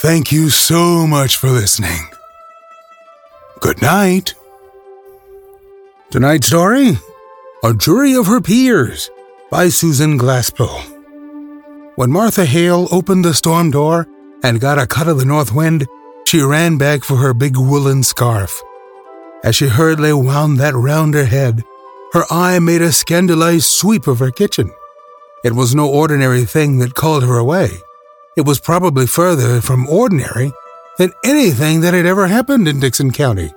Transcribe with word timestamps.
Thank 0.00 0.30
you 0.30 0.48
so 0.48 1.08
much 1.08 1.38
for 1.38 1.50
listening. 1.50 1.98
Good 3.58 3.82
night. 3.82 4.32
Tonight's 6.12 6.46
story 6.46 6.92
A 7.64 7.74
Jury 7.74 8.14
of 8.14 8.28
Her 8.28 8.40
Peers 8.40 9.10
by 9.50 9.70
Susan 9.70 10.16
Glaspell. 10.16 10.78
When 11.96 12.12
Martha 12.12 12.44
Hale 12.44 12.86
opened 12.92 13.24
the 13.24 13.34
storm 13.34 13.72
door 13.72 14.06
and 14.44 14.60
got 14.60 14.78
a 14.78 14.86
cut 14.86 15.08
of 15.08 15.18
the 15.18 15.24
north 15.24 15.52
wind, 15.52 15.88
she 16.28 16.42
ran 16.42 16.78
back 16.78 17.02
for 17.02 17.16
her 17.16 17.34
big 17.34 17.56
woolen 17.56 18.04
scarf. 18.04 18.62
As 19.42 19.56
she 19.56 19.66
hurriedly 19.66 20.12
wound 20.12 20.58
that 20.58 20.74
round 20.74 21.14
her 21.14 21.24
head, 21.24 21.64
her 22.12 22.22
eye 22.30 22.60
made 22.60 22.82
a 22.82 22.92
scandalized 22.92 23.66
sweep 23.66 24.06
of 24.06 24.20
her 24.20 24.30
kitchen. 24.30 24.70
It 25.42 25.54
was 25.54 25.74
no 25.74 25.90
ordinary 25.90 26.44
thing 26.44 26.78
that 26.78 26.94
called 26.94 27.24
her 27.24 27.36
away. 27.36 27.80
It 28.38 28.46
was 28.46 28.60
probably 28.60 29.08
further 29.08 29.60
from 29.60 29.88
ordinary 29.88 30.52
than 30.96 31.12
anything 31.24 31.80
that 31.80 31.92
had 31.92 32.06
ever 32.06 32.28
happened 32.28 32.68
in 32.68 32.78
Dickson 32.78 33.10
County. 33.10 33.52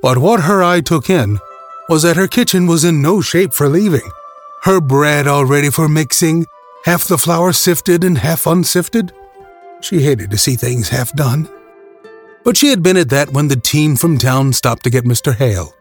But 0.00 0.18
what 0.18 0.42
her 0.42 0.62
eye 0.62 0.82
took 0.82 1.10
in 1.10 1.40
was 1.88 2.04
that 2.04 2.16
her 2.16 2.28
kitchen 2.28 2.68
was 2.68 2.84
in 2.84 3.02
no 3.02 3.20
shape 3.20 3.52
for 3.52 3.68
leaving. 3.68 4.08
Her 4.62 4.80
bread 4.80 5.26
all 5.26 5.44
ready 5.44 5.68
for 5.68 5.88
mixing, 5.88 6.46
half 6.84 7.08
the 7.08 7.18
flour 7.18 7.52
sifted 7.52 8.04
and 8.04 8.18
half 8.18 8.46
unsifted. 8.46 9.12
She 9.80 10.02
hated 10.02 10.30
to 10.30 10.38
see 10.38 10.54
things 10.54 10.90
half 10.90 11.12
done. 11.14 11.48
But 12.44 12.56
she 12.56 12.68
had 12.68 12.84
been 12.84 12.96
at 12.96 13.10
that 13.10 13.32
when 13.32 13.48
the 13.48 13.56
team 13.56 13.96
from 13.96 14.16
town 14.16 14.52
stopped 14.52 14.84
to 14.84 14.90
get 14.90 15.06
Mr. 15.06 15.34
Hale. 15.34 15.74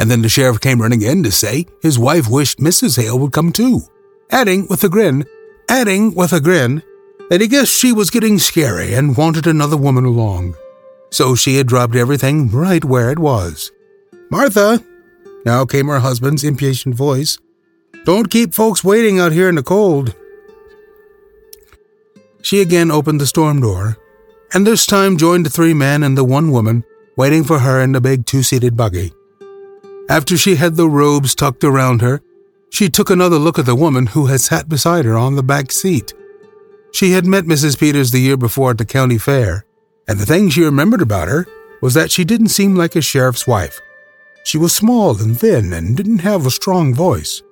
And 0.00 0.10
then 0.10 0.22
the 0.22 0.30
sheriff 0.30 0.62
came 0.62 0.80
running 0.80 1.02
in 1.02 1.22
to 1.22 1.30
say 1.30 1.66
his 1.82 1.98
wife 1.98 2.30
wished 2.30 2.60
Mrs. 2.60 2.96
Hale 2.96 3.18
would 3.18 3.34
come 3.34 3.52
too, 3.52 3.82
adding 4.30 4.66
with 4.68 4.82
a 4.84 4.88
grin, 4.88 5.26
adding 5.68 6.14
with 6.14 6.32
a 6.32 6.40
grin, 6.40 6.82
that 7.30 7.40
he 7.40 7.48
guessed 7.48 7.72
she 7.72 7.92
was 7.92 8.10
getting 8.10 8.38
scary 8.38 8.94
and 8.94 9.16
wanted 9.16 9.46
another 9.46 9.76
woman 9.76 10.04
along. 10.04 10.54
So 11.10 11.34
she 11.34 11.56
had 11.56 11.66
dropped 11.66 11.94
everything 11.94 12.50
right 12.50 12.84
where 12.84 13.10
it 13.10 13.18
was. 13.18 13.70
Martha! 14.30 14.84
Now 15.44 15.64
came 15.64 15.88
her 15.88 16.00
husband's 16.00 16.44
impatient 16.44 16.94
voice. 16.94 17.38
Don't 18.04 18.30
keep 18.30 18.54
folks 18.54 18.84
waiting 18.84 19.18
out 19.18 19.32
here 19.32 19.48
in 19.48 19.54
the 19.54 19.62
cold. 19.62 20.14
She 22.42 22.60
again 22.60 22.90
opened 22.90 23.20
the 23.20 23.26
storm 23.26 23.60
door, 23.60 23.98
and 24.54 24.66
this 24.66 24.86
time 24.86 25.16
joined 25.16 25.46
the 25.46 25.50
three 25.50 25.74
men 25.74 26.02
and 26.02 26.16
the 26.16 26.24
one 26.24 26.50
woman 26.50 26.84
waiting 27.16 27.44
for 27.44 27.58
her 27.58 27.80
in 27.82 27.92
the 27.92 28.00
big 28.00 28.26
two 28.26 28.42
seated 28.42 28.76
buggy. 28.76 29.12
After 30.08 30.38
she 30.38 30.54
had 30.56 30.76
the 30.76 30.88
robes 30.88 31.34
tucked 31.34 31.64
around 31.64 32.00
her, 32.00 32.22
she 32.70 32.88
took 32.88 33.10
another 33.10 33.38
look 33.38 33.58
at 33.58 33.66
the 33.66 33.74
woman 33.74 34.06
who 34.06 34.26
had 34.26 34.40
sat 34.40 34.68
beside 34.68 35.04
her 35.04 35.16
on 35.16 35.34
the 35.34 35.42
back 35.42 35.72
seat. 35.72 36.14
She 36.92 37.12
had 37.12 37.26
met 37.26 37.44
Mrs. 37.44 37.78
Peters 37.78 38.10
the 38.10 38.20
year 38.20 38.36
before 38.36 38.70
at 38.70 38.78
the 38.78 38.84
county 38.84 39.18
fair, 39.18 39.64
and 40.06 40.18
the 40.18 40.26
thing 40.26 40.48
she 40.48 40.62
remembered 40.64 41.02
about 41.02 41.28
her 41.28 41.46
was 41.80 41.94
that 41.94 42.10
she 42.10 42.24
didn't 42.24 42.48
seem 42.48 42.74
like 42.74 42.96
a 42.96 43.02
sheriff's 43.02 43.46
wife. 43.46 43.80
She 44.44 44.58
was 44.58 44.74
small 44.74 45.20
and 45.20 45.38
thin 45.38 45.72
and 45.72 45.96
didn't 45.96 46.20
have 46.20 46.46
a 46.46 46.50
strong 46.50 46.94
voice. 46.94 47.42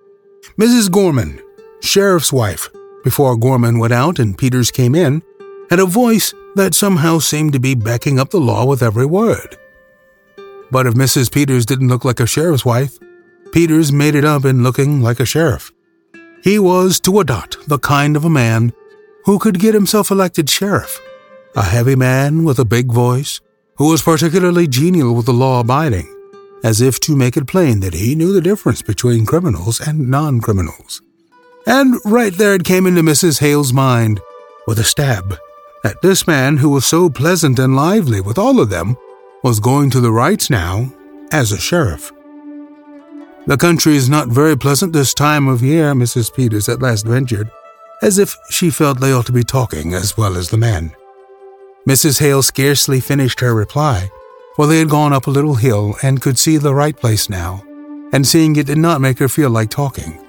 Mrs. 0.58 0.90
Gorman, 0.90 1.42
sheriff's 1.80 2.32
wife, 2.32 2.68
before 3.04 3.36
Gorman 3.36 3.78
went 3.78 3.92
out 3.92 4.18
and 4.18 4.38
Peters 4.38 4.70
came 4.70 4.94
in, 4.94 5.22
had 5.70 5.78
a 5.78 5.86
voice 5.86 6.32
that 6.54 6.74
somehow 6.74 7.18
seemed 7.18 7.52
to 7.52 7.60
be 7.60 7.74
backing 7.74 8.18
up 8.18 8.30
the 8.30 8.40
law 8.40 8.64
with 8.64 8.82
every 8.82 9.06
word. 9.06 9.58
But 10.70 10.86
if 10.86 10.94
Mrs. 10.94 11.30
Peters 11.30 11.66
didn't 11.66 11.88
look 11.88 12.04
like 12.04 12.20
a 12.20 12.26
sheriff's 12.26 12.64
wife, 12.64 12.98
Peters 13.52 13.92
made 13.92 14.14
it 14.14 14.24
up 14.24 14.44
in 14.44 14.62
looking 14.62 15.02
like 15.02 15.20
a 15.20 15.26
sheriff. 15.26 15.72
He 16.42 16.58
was, 16.58 16.98
to 17.00 17.20
a 17.20 17.24
dot, 17.24 17.56
the 17.66 17.78
kind 17.78 18.16
of 18.16 18.24
a 18.24 18.30
man 18.30 18.72
who 19.26 19.40
could 19.40 19.58
get 19.58 19.74
himself 19.74 20.10
elected 20.10 20.48
sheriff. 20.48 21.00
A 21.56 21.62
heavy 21.62 21.96
man 21.96 22.44
with 22.44 22.60
a 22.60 22.64
big 22.64 22.92
voice, 22.92 23.40
who 23.76 23.90
was 23.90 24.00
particularly 24.00 24.68
genial 24.68 25.14
with 25.14 25.26
the 25.26 25.32
law 25.32 25.60
abiding, 25.60 26.06
as 26.62 26.80
if 26.80 27.00
to 27.00 27.16
make 27.16 27.36
it 27.36 27.48
plain 27.48 27.80
that 27.80 27.92
he 27.92 28.14
knew 28.14 28.32
the 28.32 28.40
difference 28.40 28.82
between 28.82 29.26
criminals 29.26 29.80
and 29.80 30.08
non 30.08 30.40
criminals. 30.40 31.02
And 31.66 31.96
right 32.04 32.32
there 32.32 32.54
it 32.54 32.64
came 32.64 32.86
into 32.86 33.02
Mrs. 33.02 33.40
Hale's 33.40 33.72
mind, 33.72 34.20
with 34.66 34.78
a 34.78 34.84
stab, 34.84 35.36
that 35.82 36.02
this 36.02 36.26
man 36.26 36.58
who 36.58 36.70
was 36.70 36.86
so 36.86 37.10
pleasant 37.10 37.58
and 37.58 37.74
lively 37.74 38.20
with 38.20 38.38
all 38.38 38.60
of 38.60 38.70
them 38.70 38.96
was 39.42 39.58
going 39.58 39.90
to 39.90 40.00
the 40.00 40.12
Wrights 40.12 40.50
now 40.50 40.92
as 41.32 41.50
a 41.50 41.58
sheriff. 41.58 42.12
The 43.46 43.56
country 43.56 43.96
is 43.96 44.08
not 44.08 44.28
very 44.28 44.56
pleasant 44.56 44.92
this 44.92 45.14
time 45.14 45.48
of 45.48 45.62
year, 45.62 45.94
Mrs. 45.94 46.34
Peters 46.34 46.68
at 46.68 46.82
last 46.82 47.06
ventured, 47.06 47.50
as 48.02 48.18
if 48.18 48.36
she 48.50 48.70
felt 48.70 49.00
they 49.00 49.12
ought 49.12 49.26
to 49.26 49.32
be 49.32 49.44
talking 49.44 49.94
as 49.94 50.16
well 50.16 50.36
as 50.36 50.50
the 50.50 50.56
men. 50.56 50.94
Mrs. 51.88 52.18
Hale 52.18 52.42
scarcely 52.42 53.00
finished 53.00 53.40
her 53.40 53.54
reply, 53.54 54.10
for 54.54 54.66
they 54.66 54.78
had 54.78 54.90
gone 54.90 55.12
up 55.12 55.26
a 55.26 55.30
little 55.30 55.54
hill 55.54 55.94
and 56.02 56.20
could 56.20 56.38
see 56.38 56.56
the 56.56 56.74
Wright 56.74 56.96
place 56.96 57.30
now, 57.30 57.62
and 58.12 58.26
seeing 58.26 58.56
it 58.56 58.66
did 58.66 58.78
not 58.78 59.00
make 59.00 59.18
her 59.18 59.28
feel 59.28 59.50
like 59.50 59.70
talking. 59.70 60.22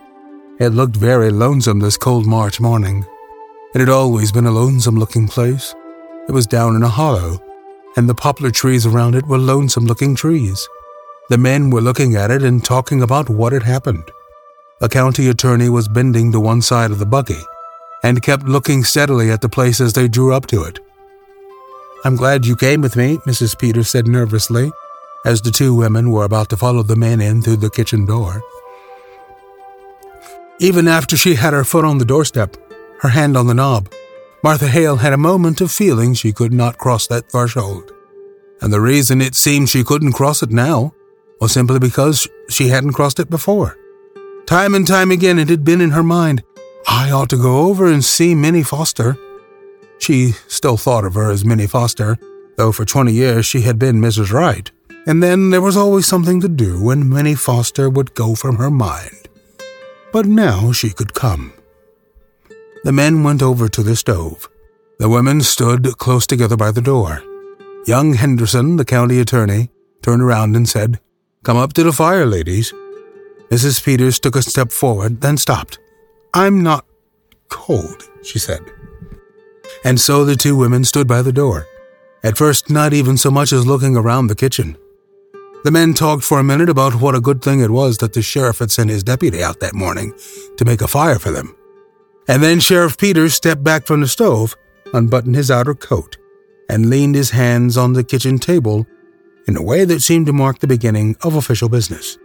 It 0.59 0.69
looked 0.69 0.95
very 0.95 1.29
lonesome 1.29 1.79
this 1.79 1.97
cold 1.97 2.25
March 2.25 2.59
morning. 2.59 3.05
It 3.75 3.79
had 3.79 3.89
always 3.89 4.31
been 4.31 4.45
a 4.45 4.51
lonesome 4.51 4.95
looking 4.95 5.28
place. 5.28 5.75
It 6.28 6.31
was 6.31 6.47
down 6.47 6.75
in 6.75 6.84
a 6.84 6.89
hollow, 6.89 7.39
and 7.95 8.07
the 8.07 8.16
poplar 8.16 8.51
trees 8.51 8.85
around 8.85 9.16
it 9.16 9.28
were 9.28 9.38
lonesome 9.38 9.85
looking 9.85 10.16
trees. 10.16 10.67
The 11.29 11.38
men 11.38 11.69
were 11.69 11.81
looking 11.81 12.16
at 12.16 12.31
it 12.31 12.44
and 12.44 12.63
talking 12.63 13.01
about 13.01 13.29
what 13.29 13.53
had 13.53 13.63
happened. 13.63 14.09
A 14.79 14.88
county 14.88 15.28
attorney 15.28 15.69
was 15.69 15.88
bending 15.88 16.31
to 16.31 16.39
one 16.39 16.61
side 16.61 16.91
of 16.91 16.99
the 16.99 17.05
buggy 17.05 17.44
and 18.03 18.22
kept 18.22 18.44
looking 18.44 18.84
steadily 18.84 19.31
at 19.31 19.41
the 19.41 19.50
place 19.50 19.81
as 19.81 19.94
they 19.94 20.08
drew 20.08 20.34
up 20.34 20.47
to 20.47 20.63
it. 20.63 20.80
I'm 22.06 22.16
glad 22.16 22.46
you 22.46 22.56
came 22.56 22.81
with 22.81 22.96
me, 22.96 23.18
Mrs. 23.25 23.58
Peters 23.58 23.90
said 23.90 24.08
nervously, 24.08 24.72
as 25.25 25.41
the 25.41 25.52
two 25.52 25.74
women 25.74 26.12
were 26.12 26.24
about 26.24 26.50
to 26.50 26.58
follow 26.58 26.84
the 26.84 26.96
men 26.96 27.19
in 27.19 27.41
through 27.41 27.58
the 27.58 27.69
kitchen 27.69 28.06
door. 28.06 28.41
Even 30.59 30.88
after 30.88 31.18
she 31.18 31.35
had 31.35 31.53
her 31.53 31.63
foot 31.63 31.85
on 31.85 31.97
the 31.97 32.06
doorstep, 32.06 32.56
her 33.02 33.09
hand 33.09 33.35
on 33.35 33.47
the 33.47 33.53
knob, 33.53 33.90
Martha 34.44 34.68
Hale 34.68 34.97
had 34.97 35.14
a 35.14 35.18
moment 35.18 35.62
of 35.62 35.72
feeling 35.72 36.14
she 36.14 36.31
could 36.31 36.53
not 36.53 36.78
cross 36.78 37.08
that 37.08 37.31
threshold. 37.31 37.91
And 38.62 38.72
the 38.72 38.81
reason 38.81 39.22
it 39.22 39.35
seemed 39.35 39.69
she 39.69 39.84
couldn't 39.84 40.14
cross 40.14 40.41
it 40.41 40.52
now 40.52 40.94
was 41.40 41.52
simply 41.52 41.79
because 41.79 42.28
she 42.50 42.69
hadn't 42.69 42.94
crossed 42.94 43.19
it 43.19 43.29
before. 43.29 43.78
Time 44.46 44.74
and 44.74 44.88
time 44.88 45.12
again 45.12 45.38
it 45.38 45.50
had 45.50 45.64
been 45.64 45.81
in 45.81 45.91
her 45.91 46.03
mind 46.03 46.44
I 47.00 47.12
ought 47.12 47.30
to 47.30 47.38
go 47.38 47.68
over 47.68 47.85
and 47.85 48.03
see 48.03 48.34
Minnie 48.34 48.63
Foster. 48.63 49.19
She 50.00 50.31
still 50.47 50.78
thought 50.78 51.06
of 51.06 51.13
her 51.13 51.30
as 51.30 51.46
Minnie 51.46 51.68
Foster, 51.68 52.18
though 52.58 52.72
for 52.72 52.85
20 52.85 53.13
years 53.13 53.46
she 53.46 53.62
had 53.62 53.78
been 53.78 54.02
Mrs. 54.02 54.31
Wright. 54.34 54.72
And 55.06 55.22
then 55.22 55.52
there 55.52 55.62
was 55.62 55.78
always 55.78 56.08
something 56.08 56.41
to 56.41 56.50
do 56.50 56.84
when 56.84 57.08
Minnie 57.08 57.35
Foster 57.35 57.88
would 57.88 58.16
go 58.16 58.34
from 58.34 58.56
her 58.56 58.72
mind. 58.72 59.30
But 60.12 60.25
now 60.25 60.72
she 60.72 60.90
could 60.90 61.13
come. 61.13 61.53
The 62.84 62.91
men 62.91 63.22
went 63.22 63.44
over 63.44 63.69
to 63.69 63.84
the 63.84 63.96
stove. 63.96 64.50
The 64.97 65.08
women 65.08 65.41
stood 65.41 66.00
close 66.00 66.25
together 66.25 66.58
by 66.58 66.72
the 66.72 66.81
door. 66.81 67.22
Young 67.85 68.16
Henderson, 68.16 68.78
the 68.78 68.85
county 68.85 69.20
attorney, 69.20 69.70
turned 70.02 70.23
around 70.23 70.55
and 70.55 70.67
said, 70.67 70.99
Come 71.44 71.58
up 71.58 71.73
to 71.73 71.84
the 71.84 71.94
fire, 71.94 72.26
ladies. 72.26 72.73
Mrs. 73.52 73.85
Peters 73.85 74.20
took 74.20 74.35
a 74.35 74.41
step 74.41 74.72
forward, 74.72 75.22
then 75.22 75.38
stopped. 75.38 75.78
I'm 76.34 76.61
not 76.61 76.86
cold, 77.49 78.09
she 78.23 78.40
said. 78.40 78.61
And 79.84 79.99
so 79.99 80.26
the 80.26 80.35
two 80.35 80.55
women 80.55 80.84
stood 80.84 81.08
by 81.08 81.22
the 81.22 81.34
door, 81.34 81.67
at 82.23 82.38
first 82.38 82.70
not 82.70 82.94
even 82.94 83.17
so 83.17 83.32
much 83.32 83.53
as 83.53 83.67
looking 83.67 83.96
around 83.96 84.28
the 84.28 84.35
kitchen. 84.35 84.78
The 85.64 85.72
men 85.72 85.94
talked 85.94 86.23
for 86.23 86.40
a 86.40 86.44
minute 86.44 86.70
about 86.70 87.02
what 87.02 87.16
a 87.16 87.22
good 87.22 87.41
thing 87.41 87.59
it 87.59 87.72
was 87.72 87.97
that 87.97 88.14
the 88.14 88.22
sheriff 88.22 88.59
had 88.59 88.72
sent 88.72 88.90
his 88.90 89.03
deputy 89.03 89.44
out 89.44 89.59
that 89.59 89.76
morning 89.76 90.14
to 90.58 90.66
make 90.66 90.82
a 90.82 90.88
fire 90.88 91.20
for 91.20 91.32
them. 91.32 91.55
And 92.28 92.44
then 92.44 92.59
Sheriff 92.59 92.97
Peters 92.97 93.34
stepped 93.34 93.64
back 93.64 93.85
from 93.85 94.02
the 94.02 94.08
stove, 94.08 94.55
unbuttoned 94.94 95.35
his 95.35 95.49
outer 95.49 95.73
coat, 95.73 96.17
and 96.70 96.90
leaned 96.90 97.16
his 97.16 97.32
hands 97.32 97.78
on 97.78 97.94
the 97.94 98.03
kitchen 98.03 98.38
table 98.38 98.85
in 99.47 99.55
a 99.55 99.61
way 99.61 99.85
that 99.85 100.02
seemed 100.02 100.26
to 100.26 100.34
mark 100.34 100.59
the 100.59 100.67
beginning 100.67 101.16
of 101.22 101.35
official 101.35 101.70
business. 101.70 102.17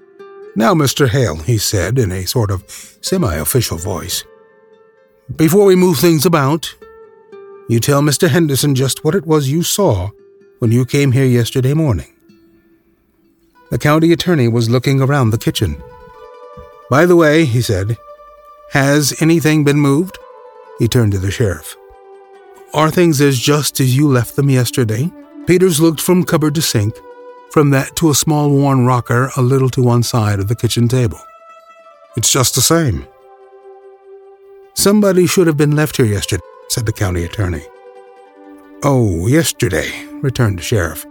Now, 0.55 0.75
Mr. 0.75 1.09
Hale, 1.09 1.37
he 1.37 1.57
said 1.57 1.99
in 1.99 2.13
a 2.13 2.27
sort 2.27 2.51
of 2.51 2.65
semi 3.01 3.35
official 3.37 3.79
voice, 3.79 4.25
before 5.37 5.65
we 5.65 5.77
move 5.77 5.99
things 5.99 6.27
about, 6.27 6.75
You 7.69 7.81
tell 7.81 8.03
Mr. 8.03 8.29
Henderson 8.29 8.75
just 8.75 9.03
what 9.05 9.15
it 9.15 9.27
was 9.27 9.49
you 9.49 9.63
saw 9.63 10.11
when 10.59 10.73
you 10.73 10.85
came 10.85 11.13
here 11.13 11.25
yesterday 11.25 11.73
morning. 11.73 12.13
The 13.71 13.79
county 13.79 14.13
attorney 14.13 14.49
was 14.49 14.69
looking 14.69 15.01
around 15.01 15.31
the 15.31 15.39
kitchen. 15.39 15.83
By 16.91 17.07
the 17.07 17.17
way, 17.17 17.47
he 17.47 17.63
said, 17.63 17.97
has 18.73 19.15
anything 19.23 19.65
been 19.65 19.79
moved? 19.79 20.19
He 20.79 20.89
turned 20.89 21.13
to 21.13 21.19
the 21.19 21.31
sheriff. 21.31 21.77
Are 22.75 22.91
things 22.91 23.21
as 23.21 23.39
just 23.39 23.81
as 23.81 23.97
you 23.97 24.09
left 24.09 24.37
them 24.37 24.51
yesterday? 24.51 25.11
Peters 25.47 25.81
looked 25.81 26.01
from 26.01 26.25
cupboard 26.25 26.55
to 26.57 26.63
sink, 26.63 26.95
from 27.51 27.71
that 27.71 27.97
to 27.97 28.11
a 28.11 28.15
small 28.15 28.51
worn 28.51 28.85
rocker 28.85 29.31
a 29.37 29.43
little 29.43 29.71
to 29.71 29.83
one 29.83 30.03
side 30.03 30.41
of 30.41 30.49
the 30.49 30.57
kitchen 30.57 30.89
table. 30.89 31.21
It's 32.17 32.31
just 32.31 32.55
the 32.55 32.61
same. 32.63 33.07
Somebody 34.75 35.27
should 35.27 35.47
have 35.47 35.57
been 35.57 35.77
left 35.77 35.99
here 35.99 36.07
yesterday, 36.07 36.43
said 36.69 36.87
the 36.87 36.93
county 36.93 37.25
attorney. 37.25 37.63
Oh, 38.83 39.27
yesterday, 39.27 39.91
returned 40.23 40.59
the 40.59 40.63
sheriff, 40.63 41.05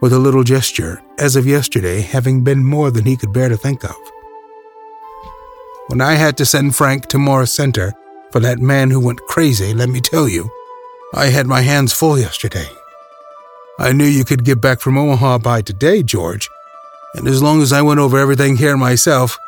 with 0.00 0.12
a 0.12 0.18
little 0.18 0.42
gesture, 0.42 1.00
as 1.18 1.36
of 1.36 1.46
yesterday 1.46 2.00
having 2.00 2.42
been 2.42 2.64
more 2.64 2.90
than 2.90 3.04
he 3.04 3.16
could 3.16 3.32
bear 3.32 3.48
to 3.48 3.56
think 3.56 3.84
of. 3.84 3.96
When 5.86 6.00
I 6.00 6.14
had 6.14 6.36
to 6.38 6.46
send 6.46 6.74
Frank 6.74 7.06
to 7.06 7.18
Morris 7.18 7.52
Center 7.52 7.92
for 8.30 8.40
that 8.40 8.58
man 8.58 8.90
who 8.90 9.00
went 9.00 9.20
crazy, 9.26 9.72
let 9.72 9.88
me 9.88 10.00
tell 10.00 10.28
you, 10.28 10.50
I 11.14 11.26
had 11.26 11.46
my 11.46 11.60
hands 11.60 11.92
full 11.92 12.18
yesterday. 12.18 12.68
I 13.78 13.92
knew 13.92 14.04
you 14.04 14.24
could 14.24 14.44
get 14.44 14.60
back 14.60 14.80
from 14.80 14.98
Omaha 14.98 15.38
by 15.38 15.62
today, 15.62 16.02
George, 16.02 16.50
and 17.14 17.28
as 17.28 17.42
long 17.42 17.62
as 17.62 17.72
I 17.72 17.80
went 17.80 18.00
over 18.00 18.18
everything 18.18 18.56
here 18.56 18.76
myself, 18.76 19.38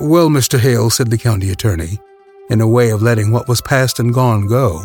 well, 0.00 0.28
Mr. 0.28 0.58
Hale, 0.58 0.90
said 0.90 1.10
the 1.10 1.18
county 1.18 1.50
attorney, 1.50 2.00
in 2.50 2.60
a 2.60 2.68
way 2.68 2.90
of 2.90 3.02
letting 3.02 3.30
what 3.30 3.48
was 3.48 3.60
past 3.60 3.98
and 3.98 4.14
gone 4.14 4.46
go, 4.46 4.82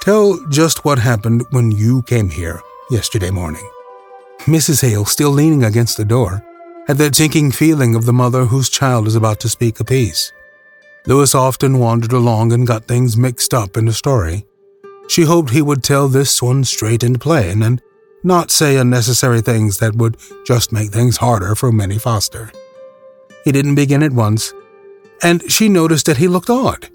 tell 0.00 0.38
just 0.48 0.84
what 0.84 0.98
happened 0.98 1.44
when 1.50 1.70
you 1.70 2.02
came 2.02 2.30
here 2.30 2.60
yesterday 2.90 3.30
morning. 3.30 3.68
Mrs. 4.40 4.82
Hale, 4.82 5.04
still 5.04 5.30
leaning 5.30 5.64
against 5.64 5.96
the 5.96 6.04
door, 6.04 6.44
had 6.86 6.98
that 6.98 7.14
sinking 7.14 7.52
feeling 7.52 7.94
of 7.94 8.06
the 8.06 8.12
mother 8.12 8.46
whose 8.46 8.68
child 8.68 9.06
is 9.06 9.14
about 9.14 9.38
to 9.40 9.48
speak 9.48 9.78
a 9.78 9.84
piece. 9.84 10.32
Louis 11.06 11.34
often 11.34 11.78
wandered 11.78 12.12
along 12.12 12.52
and 12.52 12.66
got 12.66 12.84
things 12.84 13.16
mixed 13.16 13.54
up 13.54 13.76
in 13.76 13.88
a 13.88 13.92
story, 13.92 14.46
she 15.08 15.22
hoped 15.24 15.50
he 15.50 15.62
would 15.62 15.82
tell 15.82 16.08
this 16.08 16.40
one 16.40 16.64
straight 16.64 17.02
and 17.02 17.20
plain 17.20 17.62
and 17.62 17.82
not 18.22 18.50
say 18.50 18.76
unnecessary 18.76 19.40
things 19.40 19.78
that 19.78 19.96
would 19.96 20.16
just 20.46 20.72
make 20.72 20.90
things 20.90 21.16
harder 21.18 21.54
for 21.54 21.72
Minnie 21.72 21.98
Foster. 21.98 22.50
He 23.44 23.52
didn't 23.52 23.74
begin 23.74 24.02
at 24.02 24.12
once, 24.12 24.54
and 25.22 25.50
she 25.50 25.68
noticed 25.68 26.06
that 26.06 26.16
he 26.16 26.28
looked 26.28 26.50
odd, 26.50 26.88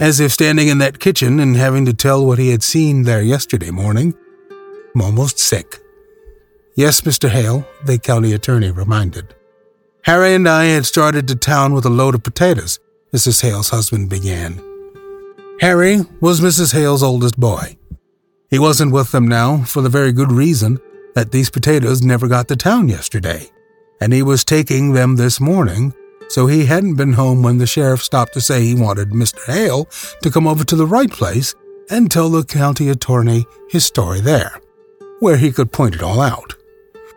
as 0.00 0.20
if 0.20 0.32
standing 0.32 0.68
in 0.68 0.78
that 0.78 0.98
kitchen 0.98 1.40
and 1.40 1.56
having 1.56 1.84
to 1.86 1.94
tell 1.94 2.24
what 2.24 2.38
he 2.38 2.50
had 2.50 2.62
seen 2.62 3.04
there 3.04 3.22
yesterday 3.22 3.70
morning. 3.70 4.14
I'm 4.94 5.02
Almost 5.02 5.38
sick. 5.38 5.78
Yes, 6.74 7.02
Mr. 7.02 7.28
Hale, 7.28 7.66
the 7.84 7.98
county 7.98 8.32
attorney 8.32 8.70
reminded. 8.70 9.34
Harry 10.02 10.34
and 10.34 10.48
I 10.48 10.66
had 10.66 10.86
started 10.86 11.28
to 11.28 11.36
town 11.36 11.74
with 11.74 11.84
a 11.84 11.90
load 11.90 12.14
of 12.14 12.22
potatoes, 12.22 12.78
Mrs. 13.12 13.42
Hale's 13.42 13.70
husband 13.70 14.08
began. 14.08 14.62
Harry 15.60 15.98
was 16.20 16.40
Mrs. 16.40 16.72
Hale's 16.72 17.02
oldest 17.02 17.38
boy. 17.38 17.76
He 18.50 18.58
wasn't 18.58 18.92
with 18.92 19.12
them 19.12 19.28
now 19.28 19.64
for 19.64 19.82
the 19.82 19.88
very 19.88 20.12
good 20.12 20.32
reason 20.32 20.78
that 21.14 21.32
these 21.32 21.50
potatoes 21.50 22.00
never 22.00 22.28
got 22.28 22.48
to 22.48 22.56
town 22.56 22.88
yesterday, 22.88 23.50
and 24.00 24.12
he 24.12 24.22
was 24.22 24.44
taking 24.44 24.92
them 24.92 25.16
this 25.16 25.40
morning, 25.40 25.92
so 26.28 26.46
he 26.46 26.66
hadn't 26.66 26.94
been 26.94 27.14
home 27.14 27.42
when 27.42 27.58
the 27.58 27.66
sheriff 27.66 28.02
stopped 28.02 28.34
to 28.34 28.40
say 28.40 28.62
he 28.62 28.74
wanted 28.74 29.10
Mr. 29.10 29.44
Hale 29.46 29.86
to 30.22 30.30
come 30.30 30.46
over 30.46 30.64
to 30.64 30.76
the 30.76 30.86
Wright 30.86 31.10
place 31.10 31.54
and 31.90 32.10
tell 32.10 32.28
the 32.28 32.44
county 32.44 32.88
attorney 32.88 33.46
his 33.70 33.84
story 33.84 34.20
there, 34.20 34.60
where 35.20 35.36
he 35.36 35.52
could 35.52 35.72
point 35.72 35.94
it 35.94 36.02
all 36.02 36.20
out. 36.20 36.54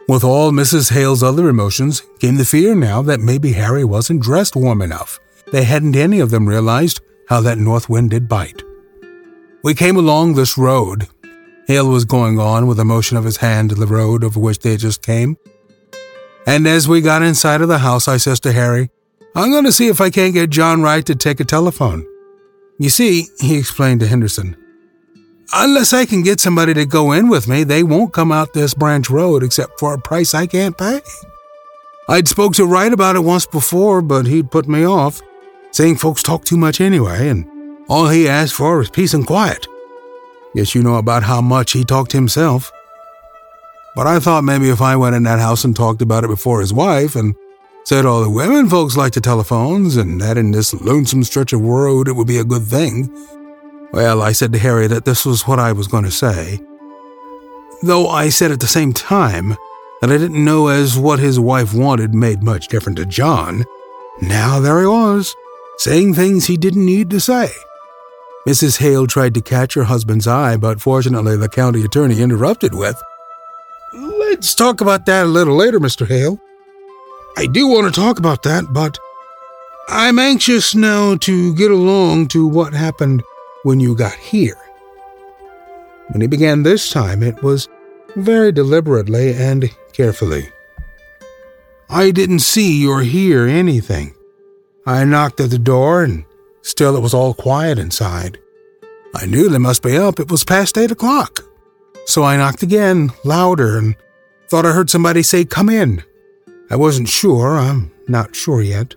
With 0.07 0.23
all 0.23 0.51
Mrs. 0.51 0.91
Hale's 0.91 1.23
other 1.23 1.47
emotions 1.47 2.03
came 2.19 2.35
the 2.35 2.45
fear 2.45 2.75
now 2.75 3.01
that 3.03 3.19
maybe 3.19 3.53
Harry 3.53 3.83
wasn't 3.83 4.21
dressed 4.21 4.55
warm 4.55 4.81
enough. 4.81 5.19
They 5.51 5.63
hadn't 5.63 5.95
any 5.95 6.19
of 6.19 6.31
them 6.31 6.47
realized 6.47 7.01
how 7.27 7.41
that 7.41 7.57
north 7.57 7.89
wind 7.89 8.09
did 8.11 8.27
bite. 8.27 8.63
We 9.63 9.73
came 9.73 9.95
along 9.95 10.33
this 10.33 10.57
road. 10.57 11.07
Hale 11.67 11.87
was 11.89 12.05
going 12.05 12.39
on 12.39 12.67
with 12.67 12.79
a 12.79 12.85
motion 12.85 13.15
of 13.15 13.23
his 13.23 13.37
hand 13.37 13.69
to 13.69 13.75
the 13.75 13.85
road 13.85 14.23
over 14.23 14.39
which 14.39 14.59
they 14.59 14.75
just 14.75 15.01
came. 15.01 15.37
And 16.47 16.67
as 16.67 16.87
we 16.87 17.01
got 17.01 17.21
inside 17.21 17.61
of 17.61 17.67
the 17.67 17.77
house, 17.77 18.07
I 18.07 18.17
says 18.17 18.39
to 18.41 18.51
Harry, 18.51 18.89
I'm 19.33 19.51
going 19.51 19.63
to 19.63 19.71
see 19.71 19.87
if 19.87 20.01
I 20.01 20.09
can't 20.09 20.33
get 20.33 20.49
John 20.49 20.81
Wright 20.81 21.05
to 21.05 21.15
take 21.15 21.39
a 21.39 21.45
telephone. 21.45 22.05
You 22.77 22.89
see, 22.89 23.27
he 23.39 23.57
explained 23.57 24.01
to 24.01 24.07
Henderson, 24.07 24.57
unless 25.53 25.93
I 25.93 26.05
can 26.05 26.21
get 26.21 26.39
somebody 26.39 26.73
to 26.73 26.85
go 26.85 27.11
in 27.11 27.29
with 27.29 27.47
me, 27.47 27.63
they 27.63 27.83
won't 27.83 28.13
come 28.13 28.31
out 28.31 28.53
this 28.53 28.73
branch 28.73 29.09
road 29.09 29.43
except 29.43 29.79
for 29.79 29.93
a 29.93 30.01
price 30.01 30.33
I 30.33 30.47
can't 30.47 30.77
pay. 30.77 31.01
I'd 32.09 32.27
spoke 32.27 32.55
to 32.55 32.65
Wright 32.65 32.91
about 32.91 33.15
it 33.15 33.23
once 33.23 33.45
before, 33.45 34.01
but 34.01 34.25
he'd 34.25 34.51
put 34.51 34.67
me 34.67 34.83
off 34.85 35.21
saying 35.71 35.95
folks 35.95 36.21
talk 36.21 36.43
too 36.43 36.57
much 36.57 36.81
anyway, 36.81 37.29
and 37.29 37.47
all 37.87 38.09
he 38.09 38.27
asked 38.27 38.53
for 38.53 38.81
is 38.81 38.89
peace 38.89 39.13
and 39.13 39.25
quiet. 39.25 39.67
Guess 40.55 40.75
you 40.75 40.83
know 40.83 40.95
about 40.95 41.23
how 41.23 41.39
much 41.39 41.71
he 41.71 41.85
talked 41.85 42.11
himself. 42.11 42.71
But 43.95 44.07
I 44.07 44.19
thought 44.19 44.43
maybe 44.43 44.69
if 44.69 44.81
I 44.81 44.97
went 44.97 45.15
in 45.15 45.23
that 45.23 45.39
house 45.39 45.63
and 45.63 45.75
talked 45.75 46.01
about 46.01 46.25
it 46.25 46.29
before 46.29 46.59
his 46.59 46.73
wife 46.73 47.15
and 47.15 47.35
said 47.83 48.05
all 48.05 48.21
the 48.21 48.29
women 48.29 48.69
folks 48.69 48.95
liked 48.95 49.15
the 49.15 49.21
telephones 49.21 49.97
and 49.97 50.21
that 50.21 50.37
in 50.37 50.51
this 50.51 50.73
lonesome 50.73 51.23
stretch 51.23 51.53
of 51.53 51.61
road 51.61 52.07
it 52.07 52.13
would 52.13 52.27
be 52.27 52.37
a 52.37 52.43
good 52.43 52.63
thing. 52.63 53.09
Well, 53.91 54.21
I 54.21 54.31
said 54.31 54.53
to 54.53 54.59
Harry 54.59 54.87
that 54.87 55.05
this 55.05 55.25
was 55.25 55.47
what 55.47 55.59
I 55.59 55.71
was 55.71 55.87
going 55.87 56.05
to 56.05 56.11
say. 56.11 56.59
Though 57.83 58.07
I 58.07 58.29
said 58.29 58.51
at 58.51 58.59
the 58.59 58.67
same 58.67 58.93
time 58.93 59.57
that 60.01 60.11
I 60.11 60.17
didn't 60.17 60.43
know 60.43 60.67
as 60.67 60.97
what 60.97 61.19
his 61.19 61.39
wife 61.39 61.73
wanted 61.73 62.13
made 62.13 62.43
much 62.43 62.67
difference 62.67 62.99
to 62.99 63.05
John. 63.05 63.65
Now 64.21 64.59
there 64.59 64.79
he 64.79 64.87
was, 64.87 65.35
saying 65.77 66.13
things 66.13 66.45
he 66.45 66.57
didn't 66.57 66.85
need 66.85 67.09
to 67.09 67.19
say. 67.19 67.49
Mrs. 68.47 68.79
Hale 68.79 69.05
tried 69.05 69.33
to 69.35 69.41
catch 69.41 69.73
her 69.75 69.83
husband's 69.83 70.27
eye, 70.27 70.57
but 70.57 70.81
fortunately 70.81 71.37
the 71.37 71.49
county 71.49 71.83
attorney 71.83 72.21
interrupted 72.21 72.73
with, 72.73 72.99
Let's 73.93 74.55
talk 74.55 74.81
about 74.81 75.05
that 75.07 75.25
a 75.25 75.29
little 75.29 75.55
later, 75.55 75.79
Mr. 75.79 76.07
Hale. 76.07 76.39
I 77.37 77.47
do 77.47 77.67
want 77.67 77.93
to 77.93 77.99
talk 77.99 78.19
about 78.19 78.43
that, 78.43 78.73
but 78.73 78.97
I'm 79.87 80.19
anxious 80.19 80.75
now 80.75 81.15
to 81.17 81.55
get 81.55 81.71
along 81.71 82.27
to 82.29 82.47
what 82.47 82.73
happened 82.73 83.23
when 83.63 83.79
you 83.79 83.95
got 83.95 84.13
here. 84.13 84.57
When 86.09 86.21
he 86.21 86.27
began 86.27 86.63
this 86.63 86.89
time, 86.89 87.23
it 87.23 87.41
was 87.41 87.69
very 88.15 88.51
deliberately 88.51 89.33
and 89.33 89.69
carefully. 89.93 90.49
I 91.89 92.11
didn't 92.11 92.39
see 92.39 92.85
or 92.87 93.01
hear 93.01 93.47
anything. 93.47 94.13
I 94.85 95.03
knocked 95.03 95.39
at 95.39 95.49
the 95.49 95.59
door, 95.59 96.03
and 96.03 96.25
still 96.61 96.95
it 96.95 97.01
was 97.01 97.13
all 97.13 97.33
quiet 97.33 97.77
inside. 97.77 98.39
I 99.15 99.25
knew 99.25 99.49
they 99.49 99.57
must 99.57 99.83
be 99.83 99.97
up. 99.97 100.19
It 100.19 100.31
was 100.31 100.43
past 100.43 100.77
eight 100.77 100.91
o'clock. 100.91 101.43
So 102.05 102.23
I 102.23 102.37
knocked 102.37 102.63
again, 102.63 103.11
louder, 103.23 103.77
and 103.77 103.95
thought 104.49 104.65
I 104.65 104.71
heard 104.71 104.89
somebody 104.89 105.21
say, 105.23 105.45
Come 105.45 105.69
in. 105.69 106.03
I 106.71 106.77
wasn't 106.77 107.09
sure. 107.09 107.57
I'm 107.57 107.91
not 108.07 108.33
sure 108.33 108.61
yet. 108.61 108.95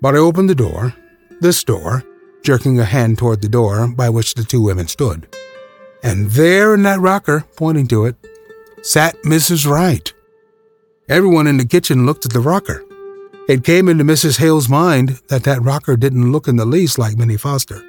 But 0.00 0.16
I 0.16 0.18
opened 0.18 0.50
the 0.50 0.56
door, 0.56 0.92
this 1.40 1.62
door, 1.62 2.02
jerking 2.42 2.80
a 2.80 2.84
hand 2.84 3.16
toward 3.16 3.42
the 3.42 3.48
door 3.48 3.86
by 3.86 4.08
which 4.08 4.34
the 4.34 4.42
two 4.42 4.60
women 4.60 4.88
stood. 4.88 5.28
And 6.02 6.30
there 6.32 6.74
in 6.74 6.82
that 6.82 6.98
rocker, 6.98 7.44
pointing 7.56 7.86
to 7.88 8.06
it, 8.06 8.16
sat 8.82 9.14
Mrs. 9.24 9.70
Wright. 9.70 10.12
Everyone 11.08 11.46
in 11.46 11.58
the 11.58 11.64
kitchen 11.64 12.06
looked 12.06 12.24
at 12.24 12.32
the 12.32 12.40
rocker. 12.40 12.84
It 13.48 13.62
came 13.62 13.88
into 13.88 14.02
Mrs. 14.02 14.38
Hale's 14.38 14.68
mind 14.68 15.20
that 15.28 15.44
that 15.44 15.62
rocker 15.62 15.96
didn't 15.96 16.32
look 16.32 16.48
in 16.48 16.56
the 16.56 16.66
least 16.66 16.98
like 16.98 17.16
Minnie 17.16 17.36
Foster, 17.36 17.84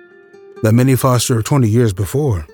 the 0.62 0.72
Minnie 0.72 0.96
Foster 0.96 1.40
of 1.40 1.46
20 1.46 1.68
years 1.68 1.92
before. 1.92 2.46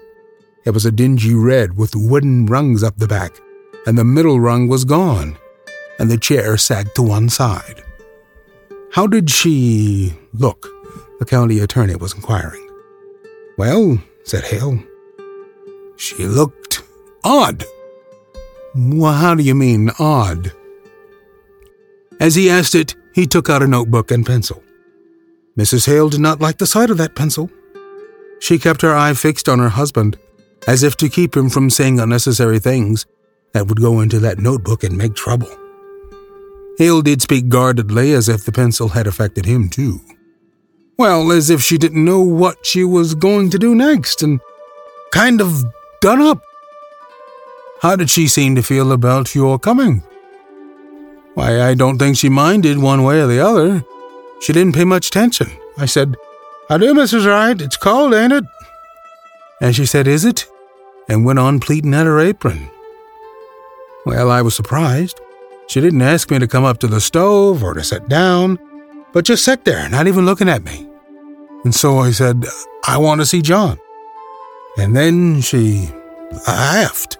It 0.64 0.70
was 0.70 0.86
a 0.86 0.92
dingy 0.94 1.34
red 1.34 1.76
with 1.76 1.94
wooden 1.94 2.46
rungs 2.46 2.84
up 2.84 2.96
the 2.96 3.08
back, 3.08 3.34
and 3.86 3.98
the 3.98 4.06
middle 4.06 4.40
rung 4.40 4.70
was 4.70 4.86
gone, 4.86 5.38
and 6.00 6.10
the 6.10 6.18
chair 6.18 6.58
sagged 6.58 6.96
to 6.96 7.02
one 7.02 7.30
side. 7.30 7.84
How 8.92 9.08
did 9.08 9.30
she 9.30 10.14
look? 10.34 10.68
The 11.20 11.26
county 11.26 11.60
attorney 11.60 11.96
was 11.96 12.14
inquiring. 12.14 12.68
Well, 13.58 14.02
said 14.24 14.44
Hale, 14.44 14.80
she 15.96 16.26
looked 16.26 16.84
odd. 17.24 17.64
Well, 18.76 19.14
how 19.14 19.36
do 19.36 19.44
you 19.44 19.56
mean 19.56 19.92
odd? 20.00 20.52
As 22.20 22.36
he 22.36 22.50
asked 22.50 22.76
it, 22.76 22.96
he 23.14 23.28
took 23.28 23.50
out 23.50 23.64
a 23.64 23.68
notebook 23.68 24.12
and 24.12 24.26
pencil. 24.26 24.64
Mrs. 25.58 25.86
Hale 25.86 26.10
did 26.10 26.20
not 26.20 26.42
like 26.42 26.58
the 26.58 26.66
sight 26.66 26.90
of 26.90 26.98
that 26.98 27.16
pencil. 27.16 27.50
She 28.40 28.58
kept 28.58 28.82
her 28.82 28.96
eye 28.96 29.14
fixed 29.14 29.48
on 29.48 29.60
her 29.60 29.70
husband, 29.70 30.18
as 30.68 30.84
if 30.84 30.98
to 30.98 31.10
keep 31.10 31.38
him 31.38 31.50
from 31.50 31.70
saying 31.70 32.00
unnecessary 32.00 32.60
things 32.60 33.06
that 33.54 33.68
would 33.68 33.80
go 33.80 34.02
into 34.02 34.20
that 34.20 34.40
notebook 34.40 34.84
and 34.84 34.98
make 34.98 35.14
trouble. 35.14 35.50
Hale 36.78 37.02
did 37.02 37.22
speak 37.22 37.50
guardedly, 37.50 38.14
as 38.14 38.30
if 38.30 38.46
the 38.46 38.52
pencil 38.52 38.90
had 38.90 39.08
affected 39.08 39.46
him 39.46 39.70
too. 39.70 40.02
Well, 40.98 41.32
as 41.32 41.50
if 41.50 41.62
she 41.62 41.78
didn't 41.78 42.04
know 42.04 42.22
what 42.22 42.66
she 42.66 42.84
was 42.84 43.16
going 43.16 43.50
to 43.52 43.60
do 43.60 43.76
next, 43.76 44.24
and 44.24 44.40
kind 45.12 45.42
of 45.42 45.64
done 46.02 46.22
up. 46.22 46.42
How 47.82 47.96
did 47.96 48.10
she 48.10 48.28
seem 48.28 48.56
to 48.56 48.64
feel 48.64 48.92
about 48.92 49.36
your 49.36 49.60
coming? 49.60 50.04
Why, 51.34 51.62
I 51.62 51.74
don't 51.74 51.98
think 51.98 52.18
she 52.18 52.30
minded 52.30 52.78
one 52.78 53.04
way 53.04 53.22
or 53.22 53.28
the 53.28 53.40
other. 53.40 53.84
She 54.42 54.54
didn't 54.54 54.76
pay 54.76 54.86
much 54.86 55.08
attention. 55.08 55.50
I 55.78 55.86
said, 55.86 56.16
I 56.70 56.78
do, 56.78 56.94
Mrs. 56.94 57.26
Wright? 57.26 57.60
It's 57.62 57.78
cold, 57.78 58.14
ain't 58.14 58.34
it? 58.34 58.44
And 59.60 59.76
she 59.76 59.86
said, 59.86 60.08
Is 60.08 60.26
it? 60.26 60.46
And 61.10 61.26
went 61.26 61.40
on 61.40 61.60
pleating 61.60 61.94
at 61.94 62.06
her 62.06 62.20
apron. 62.20 62.70
Well, 64.06 64.32
I 64.32 64.42
was 64.42 64.56
surprised. 64.56 65.20
She 65.68 65.82
didn't 65.82 66.02
ask 66.02 66.30
me 66.30 66.40
to 66.40 66.48
come 66.48 66.66
up 66.66 66.80
to 66.80 66.88
the 66.88 67.02
stove 67.02 67.64
or 67.64 67.74
to 67.74 67.84
sit 67.84 68.08
down, 68.10 68.60
but 69.12 69.26
just 69.26 69.46
sat 69.46 69.66
there, 69.66 69.88
not 69.90 70.08
even 70.08 70.26
looking 70.26 70.50
at 70.50 70.64
me. 70.64 70.88
And 71.64 71.74
so 71.74 72.00
I 72.00 72.12
said, 72.12 72.46
I 72.86 72.98
want 72.98 73.22
to 73.22 73.26
see 73.26 73.42
John. 73.42 73.80
And 74.78 74.96
then 74.96 75.42
she 75.42 75.90
laughed. 76.48 77.18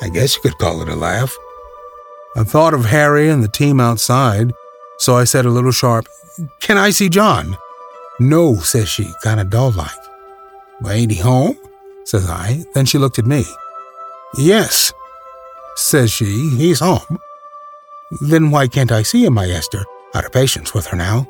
I 0.00 0.08
guess 0.08 0.36
you 0.36 0.42
could 0.42 0.58
call 0.58 0.80
it 0.82 0.88
a 0.88 0.94
laugh. 0.94 1.34
I 2.36 2.44
thought 2.44 2.74
of 2.74 2.84
Harry 2.84 3.28
and 3.28 3.42
the 3.42 3.48
team 3.48 3.80
outside, 3.80 4.52
so 4.98 5.16
I 5.16 5.24
said 5.24 5.44
a 5.44 5.50
little 5.50 5.72
sharp, 5.72 6.06
Can 6.60 6.76
I 6.78 6.90
see 6.90 7.08
John? 7.08 7.56
No, 8.20 8.56
says 8.56 8.88
she, 8.88 9.10
kind 9.22 9.40
of 9.40 9.50
dull 9.50 9.72
like. 9.72 9.90
Well, 10.80 10.92
ain't 10.92 11.10
he 11.10 11.18
home? 11.18 11.56
says 12.04 12.28
I. 12.28 12.64
Then 12.74 12.86
she 12.86 12.98
looked 12.98 13.18
at 13.18 13.26
me. 13.26 13.44
Yes, 14.36 14.92
says 15.78 16.10
she, 16.10 16.50
he's 16.56 16.80
home. 16.80 17.18
Then 18.20 18.50
why 18.50 18.66
can't 18.66 18.92
I 18.92 19.02
see 19.02 19.24
him? 19.24 19.38
I 19.38 19.48
asked 19.50 19.72
her, 19.74 19.84
out 20.14 20.24
of 20.24 20.32
patience 20.32 20.74
with 20.74 20.86
her 20.86 20.96
now. 20.96 21.28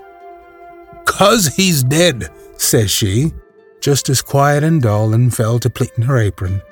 Cause 1.04 1.54
he's 1.54 1.82
dead, 1.82 2.30
says 2.56 2.90
she, 2.90 3.32
just 3.80 4.08
as 4.08 4.22
quiet 4.22 4.64
and 4.64 4.80
dull 4.80 5.12
and 5.14 5.34
fell 5.34 5.58
to 5.58 5.70
pleating 5.70 6.04
her 6.04 6.18
apron. 6.18 6.62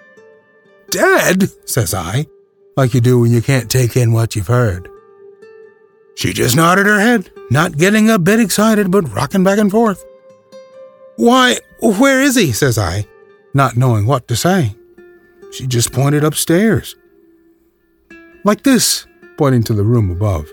Dead, 0.90 1.50
says 1.68 1.92
I, 1.94 2.26
like 2.76 2.94
you 2.94 3.00
do 3.00 3.20
when 3.20 3.32
you 3.32 3.42
can't 3.42 3.70
take 3.70 3.96
in 3.96 4.12
what 4.12 4.36
you've 4.36 4.46
heard. 4.46 4.88
She 6.14 6.32
just 6.32 6.56
nodded 6.56 6.86
her 6.86 7.00
head, 7.00 7.30
not 7.50 7.76
getting 7.76 8.08
a 8.08 8.18
bit 8.18 8.40
excited, 8.40 8.90
but 8.90 9.12
rocking 9.12 9.44
back 9.44 9.58
and 9.58 9.70
forth. 9.70 10.04
Why, 11.16 11.58
where 11.80 12.22
is 12.22 12.36
he? 12.36 12.52
says 12.52 12.78
I, 12.78 13.06
not 13.52 13.76
knowing 13.76 14.06
what 14.06 14.28
to 14.28 14.36
say. 14.36 14.74
She 15.52 15.66
just 15.66 15.92
pointed 15.92 16.24
upstairs. 16.24 16.96
Like 18.46 18.62
this, 18.62 19.08
pointing 19.38 19.64
to 19.64 19.74
the 19.74 19.82
room 19.82 20.08
above. 20.08 20.48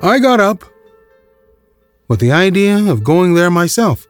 I 0.00 0.20
got 0.20 0.38
up 0.38 0.62
with 2.06 2.20
the 2.20 2.30
idea 2.30 2.78
of 2.88 3.02
going 3.02 3.34
there 3.34 3.50
myself. 3.50 4.06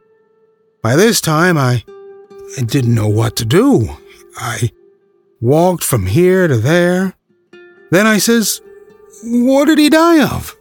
By 0.82 0.94
this 0.94 1.22
time, 1.22 1.56
I, 1.56 1.82
I 2.58 2.60
didn't 2.60 2.94
know 2.94 3.08
what 3.08 3.36
to 3.36 3.46
do. 3.46 3.88
I 4.36 4.70
walked 5.40 5.82
from 5.82 6.04
here 6.04 6.46
to 6.46 6.58
there. 6.58 7.14
Then 7.90 8.06
I 8.06 8.18
says, 8.18 8.60
What 9.24 9.68
did 9.68 9.78
he 9.78 9.88
die 9.88 10.22
of? 10.22 10.54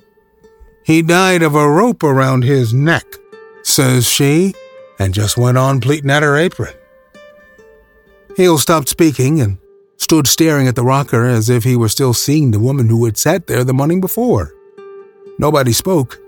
He 0.86 1.02
died 1.02 1.44
of 1.44 1.56
a 1.56 1.70
rope 1.70 2.04
around 2.04 2.46
his 2.46 2.74
neck, 2.74 3.04
says 3.64 4.08
she, 4.08 4.54
and 4.98 5.14
just 5.14 5.36
went 5.36 5.58
on 5.58 5.82
pleating 5.82 6.10
at 6.10 6.24
her 6.24 6.38
apron. 6.38 6.74
Hale 8.38 8.58
stopped 8.58 8.88
speaking 8.88 9.42
and 9.42 9.58
stood 10.06 10.28
staring 10.28 10.68
at 10.68 10.76
the 10.76 10.84
rocker 10.84 11.26
as 11.26 11.50
if 11.50 11.64
he 11.64 11.76
were 11.76 11.90
still 11.90 12.14
seeing 12.14 12.52
the 12.52 12.60
woman 12.60 12.88
who 12.90 13.04
had 13.06 13.18
sat 13.18 13.48
there 13.48 13.64
the 13.64 13.74
morning 13.74 14.00
before. 14.00 14.54
Nobody 15.40 15.74
spoke. 15.74 16.20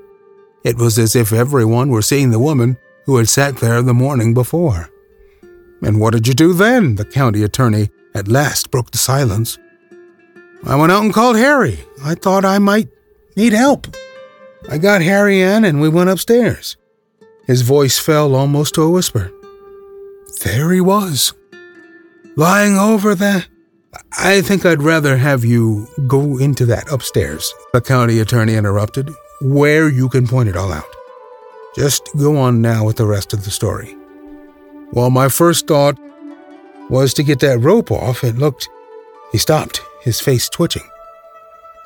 It 0.63 0.77
was 0.77 0.97
as 0.97 1.15
if 1.15 1.31
everyone 1.31 1.91
were 1.91 2.01
seeing 2.01 2.31
the 2.31 2.39
woman 2.39 2.77
who 3.05 3.17
had 3.17 3.29
sat 3.29 3.57
there 3.57 3.83
the 3.83 3.93
morning 3.93 4.33
before. 4.33 4.89
And 5.83 5.99
what 5.99 6.13
did 6.13 6.27
you 6.27 6.33
do 6.33 6.53
then? 6.53 6.95
The 6.95 7.05
county 7.05 7.43
attorney 7.43 7.91
at 8.15 8.27
last 8.27 8.71
broke 8.71 8.89
the 8.89 8.97
silence. 8.97 9.59
I 10.65 10.75
went 10.75 10.91
out 10.91 11.03
and 11.03 11.13
called 11.13 11.35
Harry. 11.35 11.77
I 12.03 12.15
thought 12.15 12.45
I 12.45 12.57
might 12.57 12.89
need 13.35 13.53
help. 13.53 13.95
I 14.67 14.79
got 14.79 15.03
Harry 15.03 15.39
in 15.43 15.63
and 15.63 15.79
we 15.79 15.87
went 15.87 16.09
upstairs. 16.09 16.77
His 17.45 17.61
voice 17.61 17.99
fell 17.99 18.33
almost 18.33 18.73
to 18.73 18.81
a 18.81 18.89
whisper. 18.89 19.31
There 20.43 20.71
he 20.71 20.81
was, 20.81 21.33
lying 22.35 22.75
over 22.75 23.13
the 23.13 23.45
I 24.17 24.41
think 24.41 24.65
I'd 24.65 24.81
rather 24.81 25.17
have 25.17 25.45
you 25.45 25.87
go 26.07 26.37
into 26.37 26.65
that 26.67 26.91
upstairs, 26.91 27.53
the 27.73 27.81
county 27.81 28.19
attorney 28.19 28.55
interrupted, 28.55 29.09
where 29.41 29.89
you 29.89 30.09
can 30.09 30.27
point 30.27 30.49
it 30.49 30.57
all 30.57 30.71
out. 30.71 30.85
Just 31.75 32.09
go 32.17 32.37
on 32.37 32.61
now 32.61 32.85
with 32.85 32.97
the 32.97 33.05
rest 33.05 33.33
of 33.33 33.43
the 33.43 33.51
story. 33.51 33.95
Well, 34.91 35.09
my 35.09 35.29
first 35.29 35.67
thought 35.67 35.97
was 36.89 37.13
to 37.15 37.23
get 37.23 37.39
that 37.41 37.59
rope 37.59 37.91
off. 37.91 38.23
It 38.23 38.37
looked. 38.37 38.69
He 39.31 39.37
stopped, 39.37 39.81
his 40.01 40.19
face 40.19 40.49
twitching. 40.49 40.89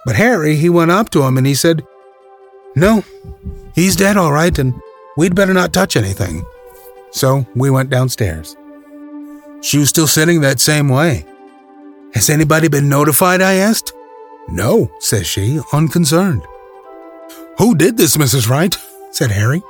But 0.06 0.16
Harry, 0.16 0.56
he 0.56 0.70
went 0.70 0.92
up 0.92 1.10
to 1.12 1.24
him 1.24 1.38
and 1.38 1.46
he 1.46 1.56
said, 1.56 1.86
No, 2.76 3.04
he's 3.76 3.96
dead 3.96 4.18
all 4.18 4.32
right, 4.32 4.58
and 4.58 4.74
we'd 5.18 5.36
better 5.36 5.54
not 5.54 5.74
touch 5.74 5.96
anything. 5.96 6.46
So 7.12 7.46
we 7.56 7.70
went 7.70 7.90
downstairs. 7.90 8.56
She 9.62 9.78
was 9.78 9.90
still 9.90 10.08
sitting 10.08 10.42
that 10.42 10.60
same 10.60 10.90
way. 10.90 11.26
Has 12.14 12.30
anybody 12.30 12.68
been 12.68 12.90
notified? 12.90 13.42
I 13.42 13.56
asked. 13.56 13.94
No, 14.50 14.92
says 15.00 15.28
she, 15.28 15.60
unconcerned. 15.72 16.46
Who 17.58 17.76
did 17.76 17.98
this, 17.98 18.18
Mrs. 18.18 18.50
Wright? 18.50 18.76
said 19.12 19.32
Harry. 19.32 19.62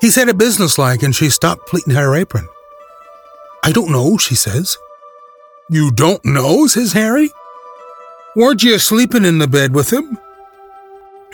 He 0.00 0.10
said 0.10 0.28
it 0.28 0.38
businesslike, 0.38 1.02
and 1.02 1.14
she 1.14 1.30
stopped 1.30 1.66
pleating 1.66 1.94
her 1.94 2.14
apron. 2.14 2.48
I 3.64 3.72
don't 3.72 3.90
know, 3.90 4.16
she 4.16 4.34
says. 4.34 4.76
You 5.68 5.90
don't 5.90 6.24
know, 6.24 6.66
says 6.66 6.92
Harry. 6.92 7.30
Weren't 8.36 8.62
you 8.62 8.78
sleeping 8.78 9.24
in 9.24 9.38
the 9.38 9.48
bed 9.48 9.74
with 9.74 9.92
him? 9.92 10.18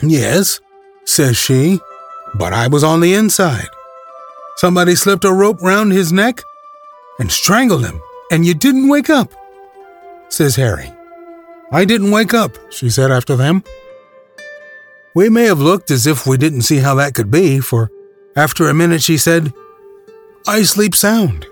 Yes, 0.02 0.60
says 1.04 1.36
she, 1.36 1.80
but 2.34 2.52
I 2.52 2.68
was 2.68 2.84
on 2.84 3.00
the 3.00 3.14
inside. 3.14 3.68
Somebody 4.56 4.94
slipped 4.94 5.24
a 5.24 5.32
rope 5.32 5.60
round 5.60 5.92
his 5.92 6.12
neck 6.12 6.42
and 7.18 7.30
strangled 7.30 7.84
him, 7.84 8.00
and 8.30 8.46
you 8.46 8.54
didn't 8.54 8.88
wake 8.88 9.10
up 9.10 9.32
says 10.32 10.56
Harry. 10.56 10.92
I 11.70 11.84
didn't 11.84 12.10
wake 12.10 12.34
up, 12.34 12.56
she 12.72 12.90
said 12.90 13.10
after 13.10 13.36
them. 13.36 13.64
We 15.14 15.28
may 15.28 15.44
have 15.44 15.60
looked 15.60 15.90
as 15.90 16.06
if 16.06 16.26
we 16.26 16.36
didn't 16.36 16.62
see 16.62 16.78
how 16.78 16.94
that 16.96 17.14
could 17.14 17.30
be, 17.30 17.60
for 17.60 17.90
after 18.34 18.68
a 18.68 18.74
minute 18.74 19.02
she 19.02 19.18
said, 19.18 19.52
I 20.46 20.62
sleep 20.62 20.94
sound. 20.94 21.46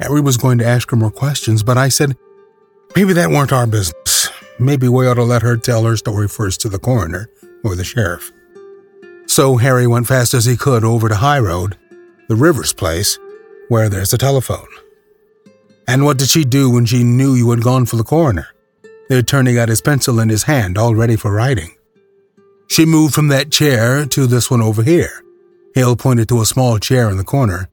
Harry 0.00 0.20
was 0.20 0.36
going 0.36 0.58
to 0.58 0.66
ask 0.66 0.90
her 0.90 0.96
more 0.96 1.10
questions, 1.10 1.62
but 1.62 1.78
I 1.78 1.88
said, 1.88 2.16
maybe 2.94 3.12
that 3.14 3.30
weren't 3.30 3.52
our 3.52 3.66
business. 3.66 4.28
Maybe 4.58 4.88
we 4.88 5.06
ought 5.06 5.14
to 5.14 5.24
let 5.24 5.42
her 5.42 5.56
tell 5.56 5.84
her 5.84 5.96
story 5.96 6.28
first 6.28 6.60
to 6.60 6.68
the 6.68 6.78
coroner 6.78 7.30
or 7.64 7.74
the 7.74 7.84
sheriff. 7.84 8.32
So 9.26 9.56
Harry 9.56 9.86
went 9.86 10.06
fast 10.06 10.34
as 10.34 10.44
he 10.44 10.56
could 10.56 10.84
over 10.84 11.08
to 11.08 11.14
High 11.14 11.38
Road, 11.38 11.78
the 12.28 12.36
Rivers 12.36 12.72
place, 12.72 13.18
where 13.68 13.88
there's 13.88 14.12
a 14.12 14.18
telephone. 14.18 14.66
And 15.88 16.04
what 16.04 16.18
did 16.18 16.28
she 16.28 16.44
do 16.44 16.70
when 16.70 16.86
she 16.86 17.02
knew 17.02 17.34
you 17.34 17.50
had 17.50 17.62
gone 17.62 17.86
for 17.86 17.96
the 17.96 18.04
coroner? 18.04 18.48
The 19.08 19.18
attorney 19.18 19.54
got 19.54 19.68
his 19.68 19.80
pencil 19.80 20.20
in 20.20 20.28
his 20.28 20.44
hand, 20.44 20.78
all 20.78 20.94
ready 20.94 21.16
for 21.16 21.32
writing. 21.32 21.76
She 22.68 22.86
moved 22.86 23.14
from 23.14 23.28
that 23.28 23.50
chair 23.50 24.06
to 24.06 24.26
this 24.26 24.50
one 24.50 24.62
over 24.62 24.82
here. 24.82 25.22
Hale 25.74 25.96
pointed 25.96 26.28
to 26.28 26.40
a 26.40 26.46
small 26.46 26.78
chair 26.78 27.10
in 27.10 27.16
the 27.16 27.24
corner, 27.24 27.68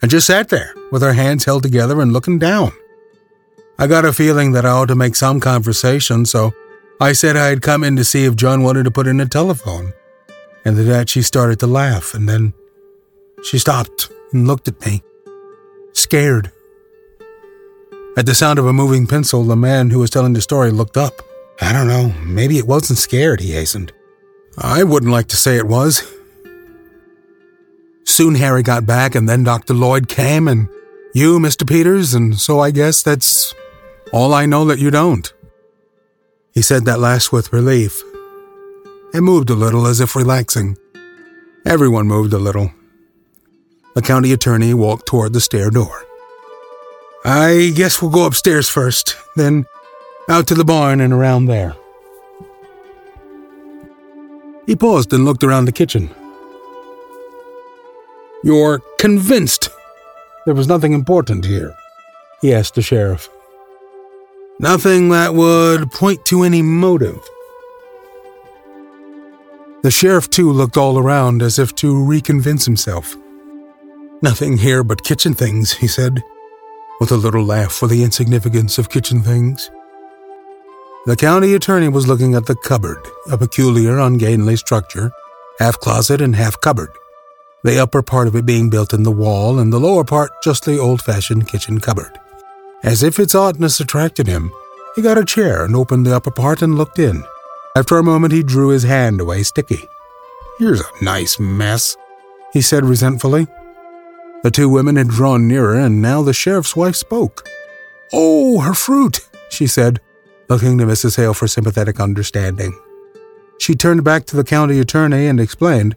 and 0.00 0.10
just 0.10 0.26
sat 0.26 0.48
there, 0.48 0.74
with 0.90 1.02
her 1.02 1.12
hands 1.12 1.44
held 1.44 1.62
together 1.62 2.00
and 2.00 2.12
looking 2.12 2.38
down. 2.38 2.72
I 3.78 3.86
got 3.86 4.04
a 4.04 4.12
feeling 4.12 4.52
that 4.52 4.66
I 4.66 4.70
ought 4.70 4.88
to 4.88 4.94
make 4.94 5.16
some 5.16 5.40
conversation, 5.40 6.24
so 6.24 6.52
I 7.00 7.12
said 7.12 7.36
I 7.36 7.46
had 7.46 7.62
come 7.62 7.84
in 7.84 7.96
to 7.96 8.04
see 8.04 8.24
if 8.24 8.36
John 8.36 8.62
wanted 8.62 8.84
to 8.84 8.90
put 8.90 9.06
in 9.06 9.20
a 9.20 9.26
telephone. 9.26 9.92
And 10.64 10.78
at 10.78 10.86
that 10.86 11.08
she 11.08 11.22
started 11.22 11.58
to 11.60 11.66
laugh, 11.66 12.14
and 12.14 12.28
then 12.28 12.54
she 13.44 13.58
stopped 13.58 14.10
and 14.32 14.46
looked 14.46 14.68
at 14.68 14.84
me, 14.86 15.02
scared. 15.92 16.52
At 18.16 18.26
the 18.26 18.34
sound 18.34 18.58
of 18.58 18.66
a 18.66 18.72
moving 18.72 19.06
pencil, 19.06 19.42
the 19.42 19.56
man 19.56 19.90
who 19.90 19.98
was 19.98 20.10
telling 20.10 20.34
the 20.34 20.40
story 20.42 20.70
looked 20.70 20.96
up. 20.96 21.22
I 21.60 21.72
don't 21.72 21.88
know, 21.88 22.12
maybe 22.24 22.58
it 22.58 22.66
wasn't 22.66 22.98
scared, 22.98 23.40
he 23.40 23.52
hastened. 23.52 23.92
I 24.58 24.84
wouldn't 24.84 25.12
like 25.12 25.28
to 25.28 25.36
say 25.36 25.56
it 25.56 25.66
was. 25.66 26.02
Soon 28.04 28.34
Harry 28.34 28.62
got 28.62 28.84
back, 28.84 29.14
and 29.14 29.28
then 29.28 29.44
Dr. 29.44 29.72
Lloyd 29.72 30.08
came, 30.08 30.46
and 30.48 30.68
you, 31.14 31.38
Mr. 31.38 31.66
Peters, 31.66 32.12
and 32.12 32.38
so 32.38 32.60
I 32.60 32.70
guess 32.70 33.02
that's 33.02 33.54
all 34.12 34.34
I 34.34 34.44
know 34.44 34.66
that 34.66 34.78
you 34.78 34.90
don't. 34.90 35.32
He 36.52 36.60
said 36.60 36.84
that 36.84 37.00
last 37.00 37.32
with 37.32 37.52
relief. 37.52 38.02
and 39.14 39.24
moved 39.24 39.50
a 39.50 39.54
little 39.54 39.86
as 39.86 40.00
if 40.00 40.16
relaxing. 40.16 40.76
Everyone 41.66 42.06
moved 42.06 42.32
a 42.32 42.38
little. 42.38 42.72
The 43.94 44.02
county 44.02 44.32
attorney 44.32 44.72
walked 44.74 45.06
toward 45.06 45.32
the 45.32 45.40
stair 45.40 45.70
door. 45.70 46.04
I 47.24 47.72
guess 47.74 48.02
we'll 48.02 48.10
go 48.10 48.26
upstairs 48.26 48.68
first, 48.68 49.16
then 49.36 49.66
out 50.28 50.48
to 50.48 50.54
the 50.54 50.64
barn 50.64 51.00
and 51.00 51.12
around 51.12 51.46
there. 51.46 51.76
He 54.66 54.76
paused 54.76 55.12
and 55.12 55.24
looked 55.24 55.44
around 55.44 55.66
the 55.66 55.72
kitchen. 55.72 56.10
You're 58.42 58.80
convinced 58.98 59.68
there 60.46 60.54
was 60.54 60.66
nothing 60.66 60.92
important 60.92 61.44
here? 61.44 61.76
he 62.40 62.52
asked 62.52 62.74
the 62.74 62.82
sheriff. 62.82 63.28
Nothing 64.58 65.10
that 65.10 65.34
would 65.34 65.92
point 65.92 66.26
to 66.26 66.42
any 66.42 66.60
motive. 66.60 67.20
The 69.82 69.90
sheriff, 69.90 70.28
too, 70.28 70.50
looked 70.52 70.76
all 70.76 70.98
around 70.98 71.42
as 71.42 71.58
if 71.58 71.74
to 71.76 71.94
reconvince 71.94 72.64
himself. 72.64 73.16
Nothing 74.22 74.58
here 74.58 74.84
but 74.84 75.04
kitchen 75.04 75.34
things, 75.34 75.72
he 75.72 75.86
said, 75.88 76.22
with 77.02 77.10
a 77.10 77.16
little 77.16 77.42
laugh 77.44 77.72
for 77.72 77.88
the 77.88 78.04
insignificance 78.04 78.78
of 78.78 78.88
kitchen 78.88 79.22
things. 79.22 79.72
The 81.04 81.16
county 81.16 81.52
attorney 81.54 81.88
was 81.88 82.06
looking 82.06 82.36
at 82.36 82.46
the 82.46 82.54
cupboard, 82.54 83.04
a 83.28 83.36
peculiar, 83.36 83.98
ungainly 83.98 84.54
structure, 84.54 85.10
half 85.58 85.80
closet 85.80 86.20
and 86.20 86.36
half 86.36 86.60
cupboard, 86.60 86.92
the 87.64 87.80
upper 87.80 88.02
part 88.02 88.28
of 88.28 88.36
it 88.36 88.46
being 88.46 88.70
built 88.70 88.94
in 88.94 89.02
the 89.02 89.10
wall 89.10 89.58
and 89.58 89.72
the 89.72 89.80
lower 89.80 90.04
part 90.04 90.30
just 90.44 90.64
the 90.64 90.78
old 90.78 91.02
fashioned 91.02 91.48
kitchen 91.48 91.80
cupboard. 91.80 92.20
As 92.84 93.02
if 93.02 93.18
its 93.18 93.34
oddness 93.34 93.80
attracted 93.80 94.28
him, 94.28 94.52
he 94.94 95.02
got 95.02 95.18
a 95.18 95.24
chair 95.24 95.64
and 95.64 95.74
opened 95.74 96.06
the 96.06 96.14
upper 96.14 96.30
part 96.30 96.62
and 96.62 96.78
looked 96.78 97.00
in. 97.00 97.24
After 97.76 97.98
a 97.98 98.04
moment, 98.04 98.32
he 98.32 98.44
drew 98.44 98.68
his 98.68 98.84
hand 98.84 99.20
away 99.20 99.42
sticky. 99.42 99.88
Here's 100.60 100.82
a 100.82 101.04
nice 101.04 101.40
mess, 101.40 101.96
he 102.52 102.60
said 102.60 102.84
resentfully. 102.84 103.48
The 104.42 104.50
two 104.50 104.68
women 104.68 104.96
had 104.96 105.08
drawn 105.08 105.46
nearer, 105.46 105.78
and 105.78 106.02
now 106.02 106.22
the 106.22 106.32
sheriff's 106.32 106.74
wife 106.74 106.96
spoke. 106.96 107.48
Oh, 108.12 108.60
her 108.60 108.74
fruit, 108.74 109.20
she 109.50 109.66
said, 109.66 110.00
looking 110.48 110.78
to 110.78 110.84
Mrs. 110.84 111.16
Hale 111.16 111.34
for 111.34 111.46
sympathetic 111.46 112.00
understanding. 112.00 112.78
She 113.58 113.74
turned 113.74 114.02
back 114.02 114.26
to 114.26 114.36
the 114.36 114.44
county 114.44 114.80
attorney 114.80 115.26
and 115.28 115.38
explained. 115.38 115.94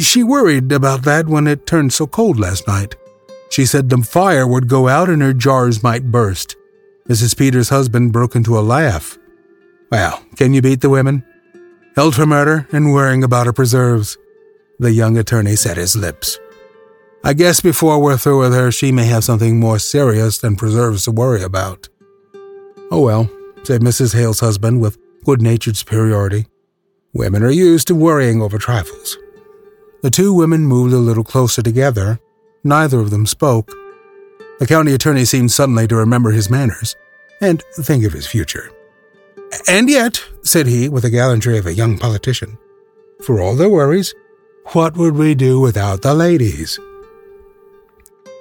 She 0.00 0.22
worried 0.22 0.70
about 0.70 1.02
that 1.02 1.26
when 1.26 1.46
it 1.46 1.66
turned 1.66 1.92
so 1.92 2.06
cold 2.06 2.38
last 2.38 2.68
night. 2.68 2.94
She 3.50 3.66
said 3.66 3.88
the 3.88 3.98
fire 3.98 4.46
would 4.46 4.68
go 4.68 4.88
out 4.88 5.08
and 5.08 5.20
her 5.22 5.32
jars 5.32 5.82
might 5.82 6.12
burst. 6.12 6.56
Mrs. 7.08 7.36
Peters' 7.36 7.70
husband 7.70 8.12
broke 8.12 8.36
into 8.36 8.58
a 8.58 8.60
laugh. 8.60 9.18
Well, 9.90 10.22
can 10.36 10.52
you 10.54 10.62
beat 10.62 10.82
the 10.82 10.90
women? 10.90 11.24
Held 11.96 12.14
for 12.14 12.26
murder 12.26 12.68
and 12.70 12.92
worrying 12.92 13.24
about 13.24 13.46
her 13.46 13.52
preserves. 13.52 14.16
The 14.78 14.92
young 14.92 15.18
attorney 15.18 15.56
set 15.56 15.76
his 15.78 15.96
lips. 15.96 16.38
I 17.24 17.34
guess 17.34 17.60
before 17.60 18.00
we're 18.00 18.16
through 18.16 18.40
with 18.40 18.54
her, 18.54 18.70
she 18.70 18.92
may 18.92 19.06
have 19.06 19.24
something 19.24 19.58
more 19.58 19.78
serious 19.78 20.38
than 20.38 20.56
preserves 20.56 21.04
to 21.04 21.10
worry 21.10 21.42
about. 21.42 21.88
Oh 22.90 23.02
well, 23.02 23.28
said 23.64 23.80
Mrs. 23.80 24.14
Hale's 24.14 24.40
husband 24.40 24.80
with 24.80 24.98
good 25.24 25.42
natured 25.42 25.76
superiority. 25.76 26.46
Women 27.12 27.42
are 27.42 27.50
used 27.50 27.88
to 27.88 27.94
worrying 27.94 28.40
over 28.40 28.58
trifles. 28.58 29.18
The 30.02 30.10
two 30.10 30.32
women 30.32 30.64
moved 30.64 30.94
a 30.94 30.98
little 30.98 31.24
closer 31.24 31.60
together. 31.60 32.20
Neither 32.62 33.00
of 33.00 33.10
them 33.10 33.26
spoke. 33.26 33.72
The 34.60 34.66
county 34.66 34.94
attorney 34.94 35.24
seemed 35.24 35.50
suddenly 35.50 35.88
to 35.88 35.96
remember 35.96 36.30
his 36.30 36.50
manners 36.50 36.94
and 37.40 37.62
think 37.74 38.04
of 38.04 38.12
his 38.12 38.26
future. 38.26 38.70
And 39.68 39.88
yet, 39.88 40.22
said 40.42 40.66
he 40.66 40.88
with 40.88 41.02
the 41.02 41.10
gallantry 41.10 41.58
of 41.58 41.66
a 41.66 41.74
young 41.74 41.98
politician, 41.98 42.58
for 43.24 43.40
all 43.40 43.56
their 43.56 43.68
worries, 43.68 44.14
what 44.72 44.96
would 44.96 45.14
we 45.14 45.34
do 45.34 45.58
without 45.60 46.02
the 46.02 46.14
ladies? 46.14 46.78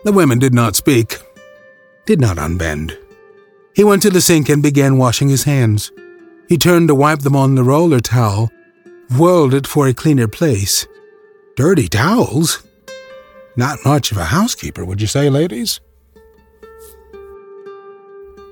The 0.04 0.12
women 0.12 0.40
did 0.40 0.54
not 0.54 0.76
speak, 0.76 1.18
did 2.06 2.22
not 2.22 2.38
unbend. 2.38 2.98
He 3.74 3.84
went 3.84 4.02
to 4.04 4.10
the 4.10 4.22
sink 4.22 4.50
and 4.50 4.64
began 4.64 4.98
washing 4.98 5.30
his 5.30 5.44
hands. 5.44 5.92
He 6.48 6.58
turned 6.58 6.88
to 6.88 6.96
wipe 6.96 7.20
them 7.20 7.36
on 7.36 7.56
the 7.56 7.64
roller 7.64 8.00
towel, 8.00 8.50
whirled 9.18 9.54
it 9.54 9.68
for 9.68 9.88
a 9.88 9.94
cleaner 9.94 10.28
place. 10.28 10.88
Dirty 11.56 11.88
towels? 11.88 12.64
Not 13.56 13.80
much 13.84 14.12
of 14.12 14.18
a 14.18 14.26
housekeeper, 14.26 14.86
would 14.86 15.02
you 15.02 15.08
say, 15.08 15.30
ladies? 15.30 15.80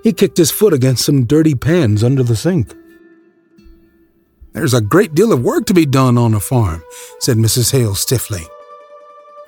He 0.04 0.14
kicked 0.14 0.38
his 0.38 0.52
foot 0.52 0.74
against 0.74 1.06
some 1.06 1.26
dirty 1.26 1.56
pans 1.56 2.04
under 2.04 2.22
the 2.22 2.36
sink. 2.36 2.74
There's 4.54 4.74
a 4.74 4.82
great 4.82 5.16
deal 5.16 5.34
of 5.34 5.44
work 5.44 5.66
to 5.66 5.74
be 5.74 5.86
done 5.86 6.18
on 6.18 6.34
a 6.34 6.40
farm, 6.40 6.84
said 7.20 7.38
Mrs. 7.38 7.72
Hale 7.72 7.96
stiffly. 7.96 8.44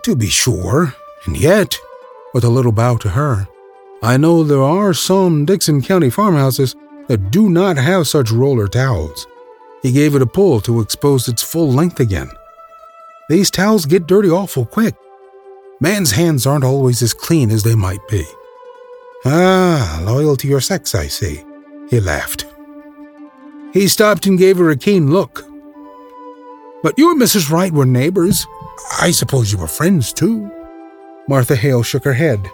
To 0.03 0.15
be 0.15 0.27
sure, 0.27 0.95
and 1.25 1.37
yet, 1.37 1.79
with 2.37 2.43
a 2.43 2.49
little 2.49 2.71
bow 2.71 2.95
to 2.95 3.09
her, 3.09 3.47
I 4.03 4.15
know 4.15 4.43
there 4.43 4.61
are 4.61 4.93
some 4.93 5.43
Dickson 5.43 5.81
County 5.81 6.11
farmhouses 6.11 6.75
that 7.07 7.31
do 7.31 7.49
not 7.49 7.77
have 7.77 8.07
such 8.07 8.29
roller 8.29 8.67
towels. 8.67 9.25
He 9.81 9.91
gave 9.91 10.13
it 10.13 10.21
a 10.21 10.27
pull 10.27 10.61
to 10.61 10.79
expose 10.79 11.27
its 11.27 11.41
full 11.41 11.71
length 11.71 11.99
again. 11.99 12.29
These 13.27 13.49
towels 13.49 13.87
get 13.87 14.05
dirty 14.05 14.29
awful 14.29 14.67
quick. 14.67 14.93
Man's 15.79 16.11
hands 16.11 16.45
aren't 16.45 16.63
always 16.63 17.01
as 17.01 17.11
clean 17.11 17.49
as 17.49 17.63
they 17.63 17.73
might 17.73 18.07
be. 18.07 18.23
Ah, 19.25 19.99
loyal 20.03 20.35
to 20.35 20.47
your 20.47 20.61
sex, 20.61 20.93
I 20.93 21.07
see. 21.07 21.43
He 21.89 21.99
laughed. 21.99 22.45
He 23.73 23.87
stopped 23.87 24.27
and 24.27 24.37
gave 24.37 24.57
her 24.59 24.69
a 24.69 24.77
keen 24.77 25.09
look. 25.09 25.43
But 26.83 26.99
you 26.99 27.09
and 27.09 27.19
Mrs. 27.19 27.49
Wright 27.49 27.73
were 27.73 27.87
neighbors. 27.87 28.45
I 29.01 29.09
suppose 29.09 29.51
you 29.51 29.57
were 29.57 29.65
friends, 29.65 30.13
too. 30.13 30.51
Martha 31.27 31.55
Hale 31.55 31.83
shook 31.83 32.03
her 32.05 32.13
head. 32.13 32.49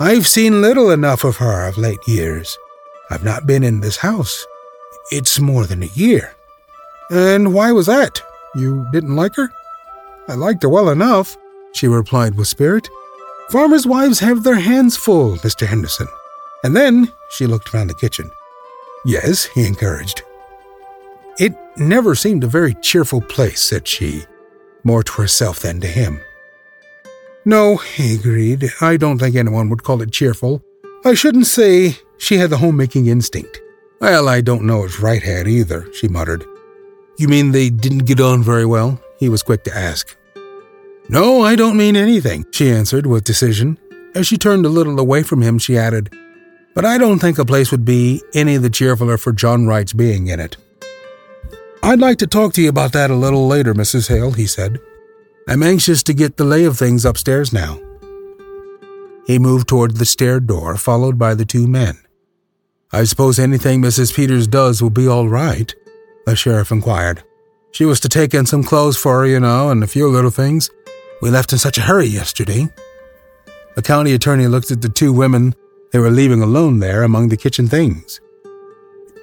I've 0.00 0.26
seen 0.26 0.62
little 0.62 0.90
enough 0.90 1.24
of 1.24 1.36
her 1.36 1.66
of 1.66 1.78
late 1.78 2.06
years. 2.06 2.56
I've 3.10 3.24
not 3.24 3.46
been 3.46 3.62
in 3.62 3.80
this 3.80 3.98
house. 3.98 4.44
It's 5.10 5.38
more 5.38 5.66
than 5.66 5.82
a 5.82 5.86
year. 5.86 6.34
And 7.10 7.54
why 7.54 7.72
was 7.72 7.86
that? 7.86 8.22
You 8.54 8.86
didn't 8.92 9.16
like 9.16 9.36
her? 9.36 9.50
I 10.28 10.34
liked 10.34 10.62
her 10.62 10.68
well 10.68 10.88
enough, 10.88 11.36
she 11.72 11.86
replied 11.86 12.34
with 12.34 12.48
spirit. 12.48 12.88
Farmers' 13.50 13.86
wives 13.86 14.18
have 14.20 14.42
their 14.42 14.56
hands 14.56 14.96
full, 14.96 15.36
Mr. 15.36 15.66
Henderson. 15.66 16.08
And 16.64 16.74
then 16.74 17.12
she 17.30 17.46
looked 17.46 17.72
round 17.72 17.90
the 17.90 17.94
kitchen. 17.94 18.30
Yes, 19.04 19.44
he 19.44 19.64
encouraged. 19.66 20.22
It 21.38 21.54
never 21.76 22.14
seemed 22.14 22.42
a 22.42 22.48
very 22.48 22.74
cheerful 22.82 23.20
place, 23.20 23.60
said 23.60 23.86
she, 23.86 24.24
more 24.82 25.02
to 25.04 25.12
herself 25.12 25.60
than 25.60 25.80
to 25.80 25.86
him. 25.86 26.20
No, 27.46 27.76
he 27.76 28.16
agreed. 28.16 28.72
I 28.80 28.96
don't 28.96 29.20
think 29.20 29.36
anyone 29.36 29.68
would 29.68 29.84
call 29.84 30.02
it 30.02 30.10
cheerful. 30.10 30.62
I 31.04 31.14
shouldn't 31.14 31.46
say 31.46 31.96
she 32.18 32.38
had 32.38 32.50
the 32.50 32.56
homemaking 32.56 33.06
instinct. 33.06 33.60
Well, 34.00 34.28
I 34.28 34.40
don't 34.40 34.64
know 34.66 34.84
if 34.84 35.00
Wright 35.00 35.22
had 35.22 35.46
either, 35.46 35.86
she 35.94 36.08
muttered. 36.08 36.44
You 37.18 37.28
mean 37.28 37.52
they 37.52 37.70
didn't 37.70 38.04
get 38.04 38.20
on 38.20 38.42
very 38.42 38.66
well? 38.66 39.00
He 39.20 39.28
was 39.28 39.44
quick 39.44 39.62
to 39.64 39.76
ask. 39.76 40.16
No, 41.08 41.42
I 41.42 41.54
don't 41.54 41.76
mean 41.76 41.94
anything, 41.94 42.46
she 42.50 42.68
answered 42.68 43.06
with 43.06 43.22
decision. 43.22 43.78
As 44.16 44.26
she 44.26 44.36
turned 44.36 44.66
a 44.66 44.70
little 44.70 44.98
away 44.98 45.22
from 45.22 45.40
him, 45.40 45.58
she 45.60 45.78
added, 45.78 46.12
But 46.74 46.84
I 46.84 46.98
don't 46.98 47.20
think 47.20 47.38
a 47.38 47.44
place 47.44 47.70
would 47.70 47.84
be 47.84 48.22
any 48.34 48.56
the 48.56 48.68
cheerfuler 48.70 49.20
for 49.20 49.32
John 49.32 49.68
Wright's 49.68 49.92
being 49.92 50.26
in 50.26 50.40
it. 50.40 50.56
I'd 51.80 52.00
like 52.00 52.18
to 52.18 52.26
talk 52.26 52.54
to 52.54 52.62
you 52.62 52.70
about 52.70 52.92
that 52.94 53.12
a 53.12 53.14
little 53.14 53.46
later, 53.46 53.72
Mrs. 53.72 54.08
Hale, 54.08 54.32
he 54.32 54.48
said. 54.48 54.80
I'm 55.48 55.62
anxious 55.62 56.02
to 56.04 56.14
get 56.14 56.36
the 56.36 56.44
lay 56.44 56.64
of 56.64 56.76
things 56.76 57.04
upstairs 57.04 57.52
now. 57.52 57.78
He 59.26 59.38
moved 59.38 59.68
toward 59.68 59.96
the 59.96 60.04
stair 60.04 60.40
door, 60.40 60.76
followed 60.76 61.18
by 61.18 61.34
the 61.34 61.44
two 61.44 61.68
men. 61.68 61.98
I 62.92 63.04
suppose 63.04 63.38
anything 63.38 63.80
Mrs. 63.80 64.14
Peters 64.14 64.46
does 64.46 64.82
will 64.82 64.90
be 64.90 65.06
all 65.06 65.28
right, 65.28 65.72
the 66.24 66.34
sheriff 66.34 66.72
inquired. 66.72 67.22
She 67.70 67.84
was 67.84 68.00
to 68.00 68.08
take 68.08 68.34
in 68.34 68.46
some 68.46 68.64
clothes 68.64 68.96
for 68.96 69.20
her, 69.20 69.26
you 69.26 69.38
know, 69.38 69.70
and 69.70 69.84
a 69.84 69.88
few 69.88 70.08
little 70.08 70.30
things. 70.30 70.70
We 71.22 71.30
left 71.30 71.52
in 71.52 71.58
such 71.58 71.78
a 71.78 71.82
hurry 71.82 72.06
yesterday. 72.06 72.68
The 73.74 73.82
county 73.82 74.14
attorney 74.14 74.48
looked 74.48 74.70
at 74.70 74.82
the 74.82 74.88
two 74.88 75.12
women 75.12 75.54
they 75.92 75.98
were 76.00 76.10
leaving 76.10 76.42
alone 76.42 76.80
there 76.80 77.04
among 77.04 77.28
the 77.28 77.36
kitchen 77.36 77.68
things. 77.68 78.20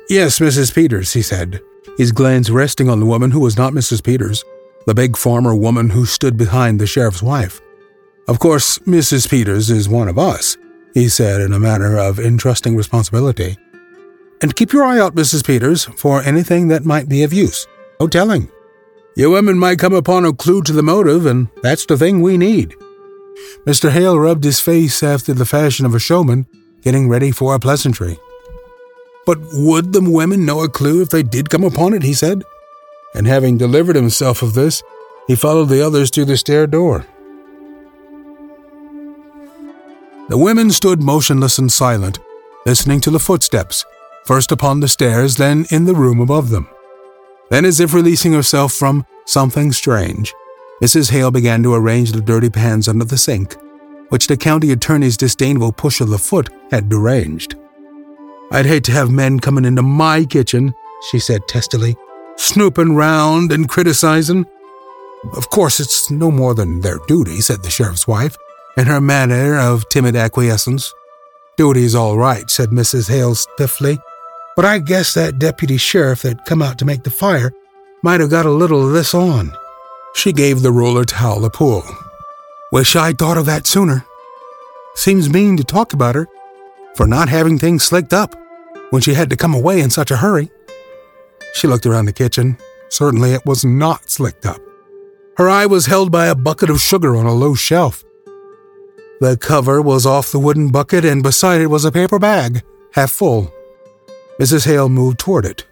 Yes, 0.09 0.39
Mrs. 0.39 0.73
Peters, 0.73 1.13
he 1.13 1.21
said, 1.21 1.61
his 1.97 2.11
glance 2.11 2.49
resting 2.49 2.89
on 2.89 2.99
the 2.99 3.05
woman 3.05 3.31
who 3.31 3.39
was 3.39 3.57
not 3.57 3.73
Mrs. 3.73 4.03
Peters, 4.03 4.43
the 4.85 4.93
big 4.93 5.17
farmer 5.17 5.55
woman 5.55 5.89
who 5.89 6.05
stood 6.05 6.37
behind 6.37 6.79
the 6.79 6.87
sheriff's 6.87 7.23
wife. 7.23 7.61
Of 8.27 8.39
course, 8.39 8.79
Mrs. 8.79 9.29
Peters 9.29 9.69
is 9.69 9.89
one 9.89 10.07
of 10.07 10.17
us, 10.17 10.57
he 10.93 11.09
said 11.09 11.41
in 11.41 11.53
a 11.53 11.59
manner 11.59 11.97
of 11.97 12.19
entrusting 12.19 12.75
responsibility. 12.75 13.57
And 14.41 14.55
keep 14.55 14.73
your 14.73 14.83
eye 14.83 14.99
out, 14.99 15.15
Mrs. 15.15 15.45
Peters, 15.45 15.85
for 15.85 16.21
anything 16.21 16.67
that 16.67 16.85
might 16.85 17.09
be 17.09 17.23
of 17.23 17.33
use. 17.33 17.67
No 17.99 18.07
telling. 18.07 18.49
You 19.15 19.29
women 19.31 19.59
might 19.59 19.79
come 19.79 19.93
upon 19.93 20.25
a 20.25 20.33
clue 20.33 20.61
to 20.63 20.73
the 20.73 20.83
motive, 20.83 21.25
and 21.25 21.47
that's 21.61 21.85
the 21.85 21.97
thing 21.97 22.21
we 22.21 22.37
need. 22.37 22.75
Mr. 23.65 23.89
Hale 23.91 24.19
rubbed 24.19 24.43
his 24.43 24.59
face 24.59 25.03
after 25.03 25.33
the 25.33 25.45
fashion 25.45 25.85
of 25.85 25.93
a 25.95 25.99
showman, 25.99 26.47
getting 26.81 27.07
ready 27.07 27.31
for 27.31 27.55
a 27.55 27.59
pleasantry. 27.59 28.17
But 29.25 29.39
would 29.53 29.93
the 29.93 30.01
women 30.01 30.45
know 30.45 30.61
a 30.61 30.69
clue 30.69 31.01
if 31.01 31.09
they 31.09 31.23
did 31.23 31.49
come 31.49 31.63
upon 31.63 31.93
it? 31.93 32.03
he 32.03 32.13
said. 32.13 32.43
And 33.15 33.27
having 33.27 33.57
delivered 33.57 33.95
himself 33.95 34.41
of 34.41 34.53
this, 34.53 34.81
he 35.27 35.35
followed 35.35 35.69
the 35.69 35.85
others 35.85 36.09
to 36.11 36.25
the 36.25 36.37
stair 36.37 36.67
door. 36.67 37.05
The 40.29 40.37
women 40.37 40.71
stood 40.71 41.01
motionless 41.01 41.57
and 41.57 41.71
silent, 41.71 42.19
listening 42.65 43.01
to 43.01 43.11
the 43.11 43.19
footsteps, 43.19 43.85
first 44.25 44.51
upon 44.51 44.79
the 44.79 44.87
stairs, 44.87 45.35
then 45.35 45.65
in 45.69 45.85
the 45.85 45.93
room 45.93 46.19
above 46.19 46.49
them. 46.49 46.67
Then, 47.49 47.65
as 47.65 47.79
if 47.79 47.93
releasing 47.93 48.33
herself 48.33 48.73
from 48.73 49.05
something 49.25 49.71
strange, 49.71 50.33
Mrs. 50.81 51.11
Hale 51.11 51.29
began 51.29 51.61
to 51.63 51.73
arrange 51.73 52.11
the 52.11 52.21
dirty 52.21 52.49
pans 52.49 52.87
under 52.87 53.05
the 53.05 53.17
sink, 53.17 53.55
which 54.09 54.27
the 54.27 54.37
county 54.37 54.71
attorney's 54.71 55.17
disdainful 55.17 55.73
push 55.73 56.01
of 56.01 56.09
the 56.09 56.17
foot 56.17 56.49
had 56.71 56.89
deranged. 56.89 57.55
I'd 58.51 58.65
hate 58.65 58.83
to 58.85 58.91
have 58.91 59.11
men 59.11 59.39
coming 59.39 59.65
into 59.65 59.81
my 59.81 60.25
kitchen, 60.25 60.73
she 61.11 61.19
said 61.19 61.47
testily, 61.47 61.95
snooping 62.37 62.95
round 62.95 63.51
and 63.51 63.69
criticizing. 63.69 64.45
Of 65.35 65.49
course, 65.49 65.79
it's 65.79 66.11
no 66.11 66.31
more 66.31 66.53
than 66.53 66.81
their 66.81 66.99
duty, 67.07 67.41
said 67.41 67.63
the 67.63 67.69
sheriff's 67.69 68.07
wife, 68.07 68.37
in 68.77 68.87
her 68.87 68.99
manner 68.99 69.57
of 69.57 69.87
timid 69.89 70.15
acquiescence. 70.15 70.93
Duty's 71.57 71.95
all 71.95 72.17
right, 72.17 72.49
said 72.49 72.69
Mrs. 72.69 73.09
Hale 73.09 73.35
stiffly, 73.35 73.99
but 74.55 74.65
I 74.65 74.79
guess 74.79 75.13
that 75.13 75.39
deputy 75.39 75.77
sheriff 75.77 76.23
that 76.23 76.45
come 76.45 76.61
out 76.61 76.77
to 76.79 76.85
make 76.85 77.03
the 77.03 77.11
fire 77.11 77.53
might 78.03 78.19
have 78.19 78.29
got 78.29 78.45
a 78.45 78.51
little 78.51 78.85
of 78.85 78.93
this 78.93 79.13
on. 79.13 79.53
She 80.15 80.33
gave 80.33 80.61
the 80.61 80.71
roller 80.71 81.05
towel 81.05 81.45
a 81.45 81.49
pull. 81.49 81.83
Wish 82.71 82.95
I'd 82.95 83.17
thought 83.17 83.37
of 83.37 83.45
that 83.45 83.67
sooner. 83.67 84.05
Seems 84.95 85.29
mean 85.29 85.57
to 85.57 85.63
talk 85.63 85.93
about 85.93 86.15
her 86.15 86.27
for 86.95 87.07
not 87.07 87.29
having 87.29 87.57
things 87.57 87.83
slicked 87.83 88.13
up 88.13 88.35
when 88.89 89.01
she 89.01 89.13
had 89.13 89.29
to 89.29 89.37
come 89.37 89.53
away 89.53 89.79
in 89.79 89.89
such 89.89 90.11
a 90.11 90.17
hurry. 90.17 90.51
She 91.53 91.67
looked 91.67 91.85
around 91.85 92.05
the 92.05 92.13
kitchen. 92.13 92.57
Certainly 92.89 93.31
it 93.31 93.45
was 93.45 93.63
not 93.63 94.09
slicked 94.09 94.45
up. 94.45 94.61
Her 95.37 95.49
eye 95.49 95.65
was 95.65 95.87
held 95.87 96.11
by 96.11 96.27
a 96.27 96.35
bucket 96.35 96.69
of 96.69 96.81
sugar 96.81 97.15
on 97.15 97.25
a 97.25 97.33
low 97.33 97.55
shelf. 97.55 98.03
The 99.19 99.37
cover 99.37 99.81
was 99.81 100.05
off 100.05 100.31
the 100.31 100.39
wooden 100.39 100.69
bucket, 100.69 101.05
and 101.05 101.23
beside 101.23 101.61
it 101.61 101.67
was 101.67 101.85
a 101.85 101.91
paper 101.91 102.19
bag, 102.19 102.61
half 102.93 103.11
full. 103.11 103.51
Mrs. 104.39 104.65
Hale 104.65 104.89
moved 104.89 105.19
toward 105.19 105.45
it. 105.45 105.65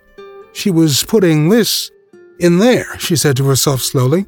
She 0.54 0.72
was 0.72 1.04
putting 1.04 1.50
this 1.50 1.92
in 2.40 2.60
there, 2.60 2.98
she 2.98 3.16
said 3.16 3.38
to 3.38 3.46
herself 3.46 3.82
slowly. 3.82 4.26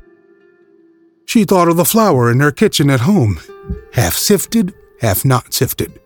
She 1.25 1.45
thought 1.45 1.67
of 1.67 1.77
the 1.77 1.85
flour 1.85 2.29
in 2.29 2.39
her 2.41 2.51
kitchen 2.51 2.89
at 2.89 3.01
home, 3.01 3.39
half 3.93 4.15
sifted, 4.15 4.73
half 4.99 5.25
not 5.25 5.53
sifted. 5.53 5.99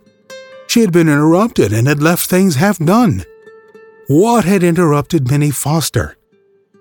She 0.68 0.82
had 0.82 0.92
been 0.92 1.10
interrupted 1.10 1.74
and 1.74 1.88
had 1.88 2.02
left 2.02 2.30
things 2.30 2.56
half 2.56 2.78
done. 2.78 3.26
What 4.08 4.46
had 4.46 4.64
interrupted 4.64 5.30
Minnie 5.30 5.52
Foster? 5.52 6.18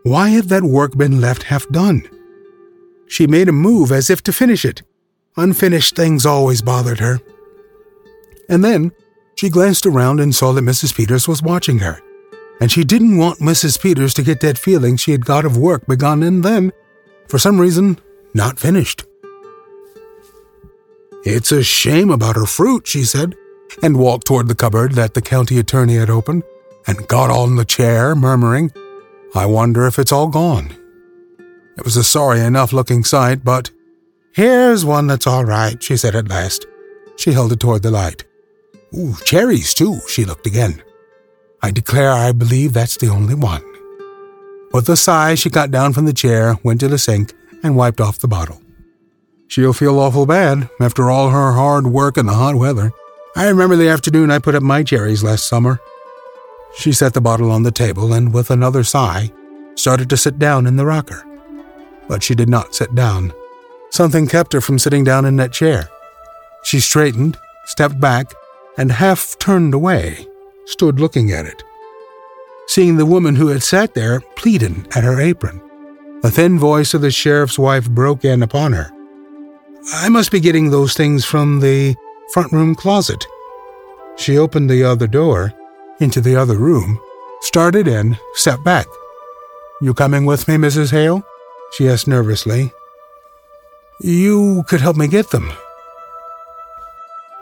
Why 0.04 0.28
had 0.28 0.48
that 0.50 0.62
work 0.62 0.96
been 0.96 1.20
left 1.20 1.44
half 1.44 1.68
done? 1.68 2.08
She 3.08 3.26
made 3.26 3.48
a 3.48 3.52
move 3.52 3.90
as 3.92 4.10
if 4.10 4.22
to 4.24 4.32
finish 4.32 4.64
it. 4.64 4.82
Unfinished 5.36 5.96
things 5.96 6.24
always 6.24 6.62
bothered 6.62 7.00
her. 7.00 7.18
And 8.48 8.62
then 8.64 8.92
she 9.34 9.50
glanced 9.50 9.86
around 9.86 10.20
and 10.20 10.34
saw 10.34 10.52
that 10.52 10.64
Mrs. 10.64 10.94
Peters 10.94 11.26
was 11.26 11.42
watching 11.42 11.80
her 11.80 12.00
and 12.60 12.70
she 12.70 12.84
didn't 12.84 13.18
want 13.18 13.40
Mrs. 13.40 13.80
Peters 13.80 14.14
to 14.14 14.22
get 14.22 14.40
that 14.40 14.58
feeling 14.58 14.96
she 14.96 15.12
had 15.12 15.24
got 15.24 15.44
of 15.44 15.56
work 15.56 15.86
begun 15.86 16.22
and 16.22 16.42
then, 16.42 16.72
for 17.28 17.38
some 17.38 17.60
reason, 17.60 17.98
not 18.34 18.58
finished. 18.58 19.04
It's 21.24 21.52
a 21.52 21.62
shame 21.62 22.10
about 22.10 22.36
her 22.36 22.46
fruit, 22.46 22.86
she 22.86 23.04
said, 23.04 23.34
and 23.82 23.98
walked 23.98 24.26
toward 24.26 24.48
the 24.48 24.54
cupboard 24.54 24.92
that 24.92 25.14
the 25.14 25.22
county 25.22 25.58
attorney 25.58 25.96
had 25.96 26.08
opened, 26.08 26.44
and 26.87 27.09
got 27.09 27.31
on 27.31 27.57
the 27.57 27.64
chair, 27.64 28.14
murmuring, 28.14 28.72
I 29.35 29.46
wonder 29.46 29.87
if 29.87 29.99
it's 29.99 30.12
all 30.12 30.29
gone. 30.29 30.77
It 31.77 31.85
was 31.85 31.96
a 31.96 32.05
sorry 32.05 32.40
enough 32.40 32.72
looking 32.72 33.05
sight, 33.05 33.44
but 33.44 33.70
here's 34.33 34.85
one 34.85 35.07
that's 35.07 35.27
all 35.27 35.44
right, 35.44 35.83
she 35.83 35.96
said 35.96 36.14
at 36.14 36.29
last. 36.29 36.66
She 37.16 37.33
held 37.33 37.53
it 37.53 37.61
toward 37.61 37.83
the 37.83 37.90
light. 37.90 38.25
Ooh, 38.96 39.14
cherries, 39.25 39.75
too, 39.75 40.01
she 40.09 40.25
looked 40.25 40.46
again. 40.46 40.83
I 41.62 41.70
declare 41.70 42.12
I 42.12 42.33
believe 42.33 42.72
that's 42.72 42.96
the 42.96 43.09
only 43.09 43.35
one. 43.35 43.62
With 44.72 44.88
a 44.88 44.96
sigh, 44.96 45.35
she 45.35 45.51
got 45.51 45.70
down 45.70 45.92
from 45.92 46.07
the 46.07 46.12
chair, 46.12 46.57
went 46.62 46.81
to 46.81 46.88
the 46.88 46.99
sink, 46.99 47.33
and 47.62 47.77
wiped 47.77 48.01
off 48.01 48.18
the 48.18 48.29
bottle. 48.29 48.61
She'll 49.49 49.72
feel 49.72 49.99
awful 49.99 50.27
bad 50.27 50.68
after 50.81 51.11
all 51.11 51.31
her 51.31 51.53
hard 51.53 51.87
work 51.87 52.16
in 52.16 52.27
the 52.27 52.35
hot 52.35 52.57
weather. 52.57 52.92
I 53.37 53.49
remember 53.49 53.77
the 53.77 53.88
afternoon 53.88 54.31
I 54.31 54.38
put 54.38 54.55
up 54.55 54.62
my 54.62 54.83
cherries 54.83 55.22
last 55.22 55.49
summer. 55.49 55.81
She 56.76 56.92
set 56.92 57.14
the 57.14 57.20
bottle 57.20 57.50
on 57.50 57.62
the 57.62 57.70
table 57.70 58.12
and, 58.12 58.32
with 58.32 58.50
another 58.50 58.84
sigh, 58.84 59.32
started 59.74 60.10
to 60.10 60.16
sit 60.16 60.38
down 60.38 60.66
in 60.66 60.76
the 60.76 60.86
rocker. 60.86 61.24
But 62.08 62.22
she 62.22 62.34
did 62.34 62.48
not 62.48 62.74
sit 62.74 62.94
down. 62.94 63.32
Something 63.90 64.26
kept 64.26 64.52
her 64.52 64.60
from 64.60 64.78
sitting 64.78 65.02
down 65.02 65.24
in 65.24 65.36
that 65.36 65.52
chair. 65.52 65.88
She 66.64 66.80
straightened, 66.80 67.38
stepped 67.64 67.98
back, 67.98 68.32
and 68.76 68.92
half 68.92 69.38
turned 69.38 69.72
away 69.72 70.26
stood 70.66 71.00
looking 71.00 71.32
at 71.32 71.46
it. 71.46 71.62
Seeing 72.66 72.96
the 72.96 73.06
woman 73.06 73.36
who 73.36 73.48
had 73.48 73.62
sat 73.62 73.94
there 73.94 74.20
pleading 74.36 74.86
at 74.94 75.04
her 75.04 75.20
apron, 75.20 75.62
the 76.22 76.30
thin 76.30 76.58
voice 76.58 76.92
of 76.92 77.00
the 77.00 77.10
sheriff's 77.10 77.58
wife 77.58 77.88
broke 77.88 78.24
in 78.24 78.42
upon 78.42 78.72
her. 78.72 78.90
I 79.92 80.08
must 80.08 80.32
be 80.32 80.40
getting 80.40 80.70
those 80.70 80.94
things 80.94 81.24
from 81.24 81.60
the 81.60 81.94
front 82.32 82.52
room 82.52 82.74
closet. 82.74 83.24
She 84.16 84.36
opened 84.36 84.68
the 84.68 84.82
other 84.82 85.06
door 85.06 85.54
into 86.00 86.20
the 86.20 86.37
other 86.37 86.56
room, 86.56 87.00
started 87.40 87.88
in, 87.88 88.18
stepped 88.35 88.64
back. 88.64 88.87
You 89.80 89.94
coming 89.94 90.24
with 90.24 90.48
me, 90.48 90.56
Mrs. 90.56 90.90
Hale? 90.90 91.24
she 91.72 91.88
asked 91.88 92.09
nervously. 92.09 92.72
You 94.00 94.64
could 94.68 94.80
help 94.80 94.96
me 94.96 95.09
get 95.09 95.30
them. 95.30 95.50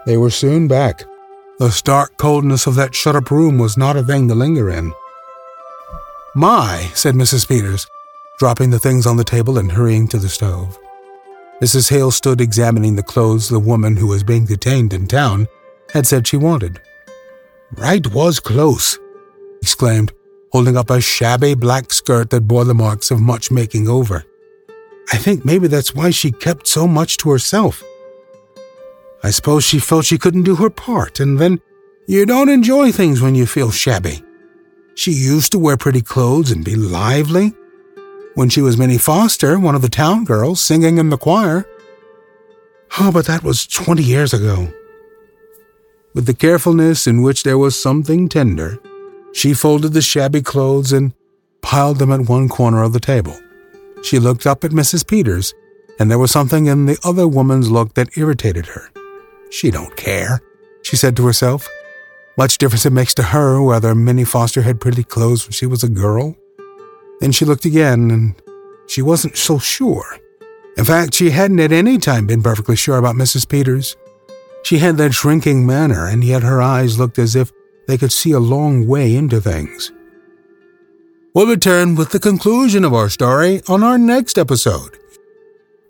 They 0.06 0.16
were 0.16 0.30
soon 0.30 0.68
back, 0.68 1.04
the 1.60 1.70
stark 1.70 2.16
coldness 2.16 2.66
of 2.66 2.74
that 2.74 2.96
shut 2.96 3.14
up 3.14 3.30
room 3.30 3.58
was 3.58 3.76
not 3.76 3.96
a 3.96 4.02
thing 4.02 4.26
to 4.26 4.34
linger 4.34 4.70
in. 4.70 4.92
My, 6.34 6.90
said 6.94 7.14
Mrs. 7.14 7.46
Peters, 7.46 7.86
dropping 8.40 8.70
the 8.70 8.80
things 8.80 9.06
on 9.06 9.16
the 9.16 9.22
table 9.22 9.56
and 9.56 9.70
hurrying 9.70 10.08
to 10.08 10.18
the 10.18 10.28
stove. 10.28 10.76
Mrs. 11.62 11.90
Hale 11.90 12.10
stood 12.10 12.40
examining 12.40 12.96
the 12.96 13.04
clothes 13.04 13.48
the 13.48 13.60
woman 13.60 13.96
who 13.96 14.08
was 14.08 14.24
being 14.24 14.44
detained 14.44 14.92
in 14.92 15.06
town 15.06 15.46
had 15.92 16.08
said 16.08 16.26
she 16.26 16.36
wanted. 16.36 16.80
Wright 17.76 18.06
was 18.12 18.40
close, 18.40 18.98
exclaimed, 19.60 20.12
holding 20.52 20.76
up 20.76 20.90
a 20.90 21.00
shabby 21.00 21.54
black 21.54 21.92
skirt 21.92 22.30
that 22.30 22.46
bore 22.46 22.64
the 22.64 22.74
marks 22.74 23.10
of 23.10 23.20
much 23.20 23.50
making 23.50 23.88
over. 23.88 24.24
I 25.12 25.16
think 25.16 25.44
maybe 25.44 25.66
that's 25.66 25.94
why 25.94 26.10
she 26.10 26.30
kept 26.30 26.66
so 26.66 26.86
much 26.86 27.16
to 27.18 27.30
herself. 27.30 27.82
I 29.22 29.30
suppose 29.30 29.64
she 29.64 29.78
felt 29.78 30.04
she 30.04 30.18
couldn't 30.18 30.44
do 30.44 30.56
her 30.56 30.70
part, 30.70 31.18
and 31.18 31.38
then 31.38 31.60
you 32.06 32.26
don't 32.26 32.48
enjoy 32.48 32.92
things 32.92 33.20
when 33.20 33.34
you 33.34 33.46
feel 33.46 33.70
shabby. 33.70 34.22
She 34.94 35.10
used 35.10 35.52
to 35.52 35.58
wear 35.58 35.76
pretty 35.76 36.02
clothes 36.02 36.52
and 36.52 36.64
be 36.64 36.76
lively. 36.76 37.52
When 38.34 38.48
she 38.48 38.60
was 38.60 38.76
Minnie 38.76 38.98
Foster, 38.98 39.58
one 39.58 39.74
of 39.74 39.82
the 39.82 39.88
town 39.88 40.24
girls, 40.24 40.60
singing 40.60 40.98
in 40.98 41.08
the 41.08 41.16
choir. 41.16 41.66
Oh, 43.00 43.10
but 43.10 43.26
that 43.26 43.42
was 43.42 43.66
twenty 43.66 44.02
years 44.02 44.32
ago. 44.32 44.72
With 46.14 46.26
the 46.26 46.34
carefulness 46.34 47.08
in 47.08 47.22
which 47.22 47.42
there 47.42 47.58
was 47.58 47.80
something 47.80 48.28
tender, 48.28 48.78
she 49.32 49.52
folded 49.52 49.94
the 49.94 50.00
shabby 50.00 50.42
clothes 50.42 50.92
and 50.92 51.12
piled 51.60 51.98
them 51.98 52.12
at 52.12 52.28
one 52.28 52.48
corner 52.48 52.84
of 52.84 52.92
the 52.92 53.00
table. 53.00 53.36
She 54.04 54.20
looked 54.20 54.46
up 54.46 54.62
at 54.62 54.70
Mrs. 54.70 55.04
Peters, 55.04 55.52
and 55.98 56.08
there 56.08 56.18
was 56.18 56.30
something 56.30 56.66
in 56.66 56.86
the 56.86 56.98
other 57.02 57.26
woman's 57.26 57.68
look 57.68 57.94
that 57.94 58.16
irritated 58.16 58.66
her. 58.66 58.90
She 59.50 59.72
don't 59.72 59.96
care, 59.96 60.40
she 60.82 60.94
said 60.94 61.16
to 61.16 61.26
herself. 61.26 61.68
Much 62.38 62.58
difference 62.58 62.86
it 62.86 62.92
makes 62.92 63.14
to 63.14 63.22
her 63.24 63.60
whether 63.60 63.92
Minnie 63.92 64.24
Foster 64.24 64.62
had 64.62 64.80
pretty 64.80 65.02
clothes 65.02 65.44
when 65.44 65.52
she 65.52 65.66
was 65.66 65.82
a 65.82 65.88
girl. 65.88 66.36
Then 67.20 67.32
she 67.32 67.44
looked 67.44 67.64
again, 67.64 68.12
and 68.12 68.34
she 68.86 69.02
wasn't 69.02 69.36
so 69.36 69.58
sure. 69.58 70.18
In 70.76 70.84
fact, 70.84 71.14
she 71.14 71.30
hadn't 71.30 71.60
at 71.60 71.72
any 71.72 71.98
time 71.98 72.26
been 72.26 72.42
perfectly 72.42 72.76
sure 72.76 72.98
about 72.98 73.16
Mrs. 73.16 73.48
Peters. 73.48 73.96
She 74.64 74.78
had 74.78 74.96
that 74.96 75.12
shrinking 75.12 75.66
manner, 75.66 76.06
and 76.06 76.24
yet 76.24 76.42
her 76.42 76.60
eyes 76.60 76.98
looked 76.98 77.18
as 77.18 77.36
if 77.36 77.52
they 77.86 77.98
could 77.98 78.12
see 78.12 78.32
a 78.32 78.40
long 78.40 78.86
way 78.86 79.14
into 79.14 79.40
things. 79.40 79.92
We'll 81.34 81.46
return 81.46 81.96
with 81.96 82.10
the 82.10 82.20
conclusion 82.20 82.84
of 82.84 82.94
our 82.94 83.10
story 83.10 83.60
on 83.68 83.82
our 83.82 83.98
next 83.98 84.38
episode. 84.38 84.98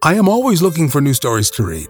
I 0.02 0.14
am 0.14 0.28
always 0.28 0.60
looking 0.60 0.88
for 0.88 1.00
new 1.00 1.14
stories 1.14 1.50
to 1.52 1.62
read. 1.64 1.88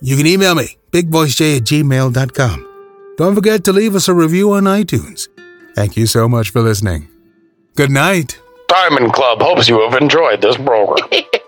You 0.00 0.16
can 0.16 0.26
email 0.26 0.54
me, 0.54 0.76
bigvoicej 0.90 1.58
at 1.58 1.62
gmail.com. 1.62 3.14
Don't 3.16 3.34
forget 3.34 3.64
to 3.64 3.72
leave 3.72 3.94
us 3.94 4.08
a 4.08 4.14
review 4.14 4.52
on 4.52 4.64
iTunes. 4.64 5.28
Thank 5.74 5.96
you 5.96 6.06
so 6.06 6.28
much 6.28 6.50
for 6.50 6.60
listening. 6.60 7.08
Good 7.76 7.90
night. 7.90 8.40
Diamond 8.68 9.12
Club 9.12 9.40
hopes 9.40 9.68
you 9.68 9.80
have 9.88 10.00
enjoyed 10.00 10.42
this 10.42 10.56
program. 10.56 11.08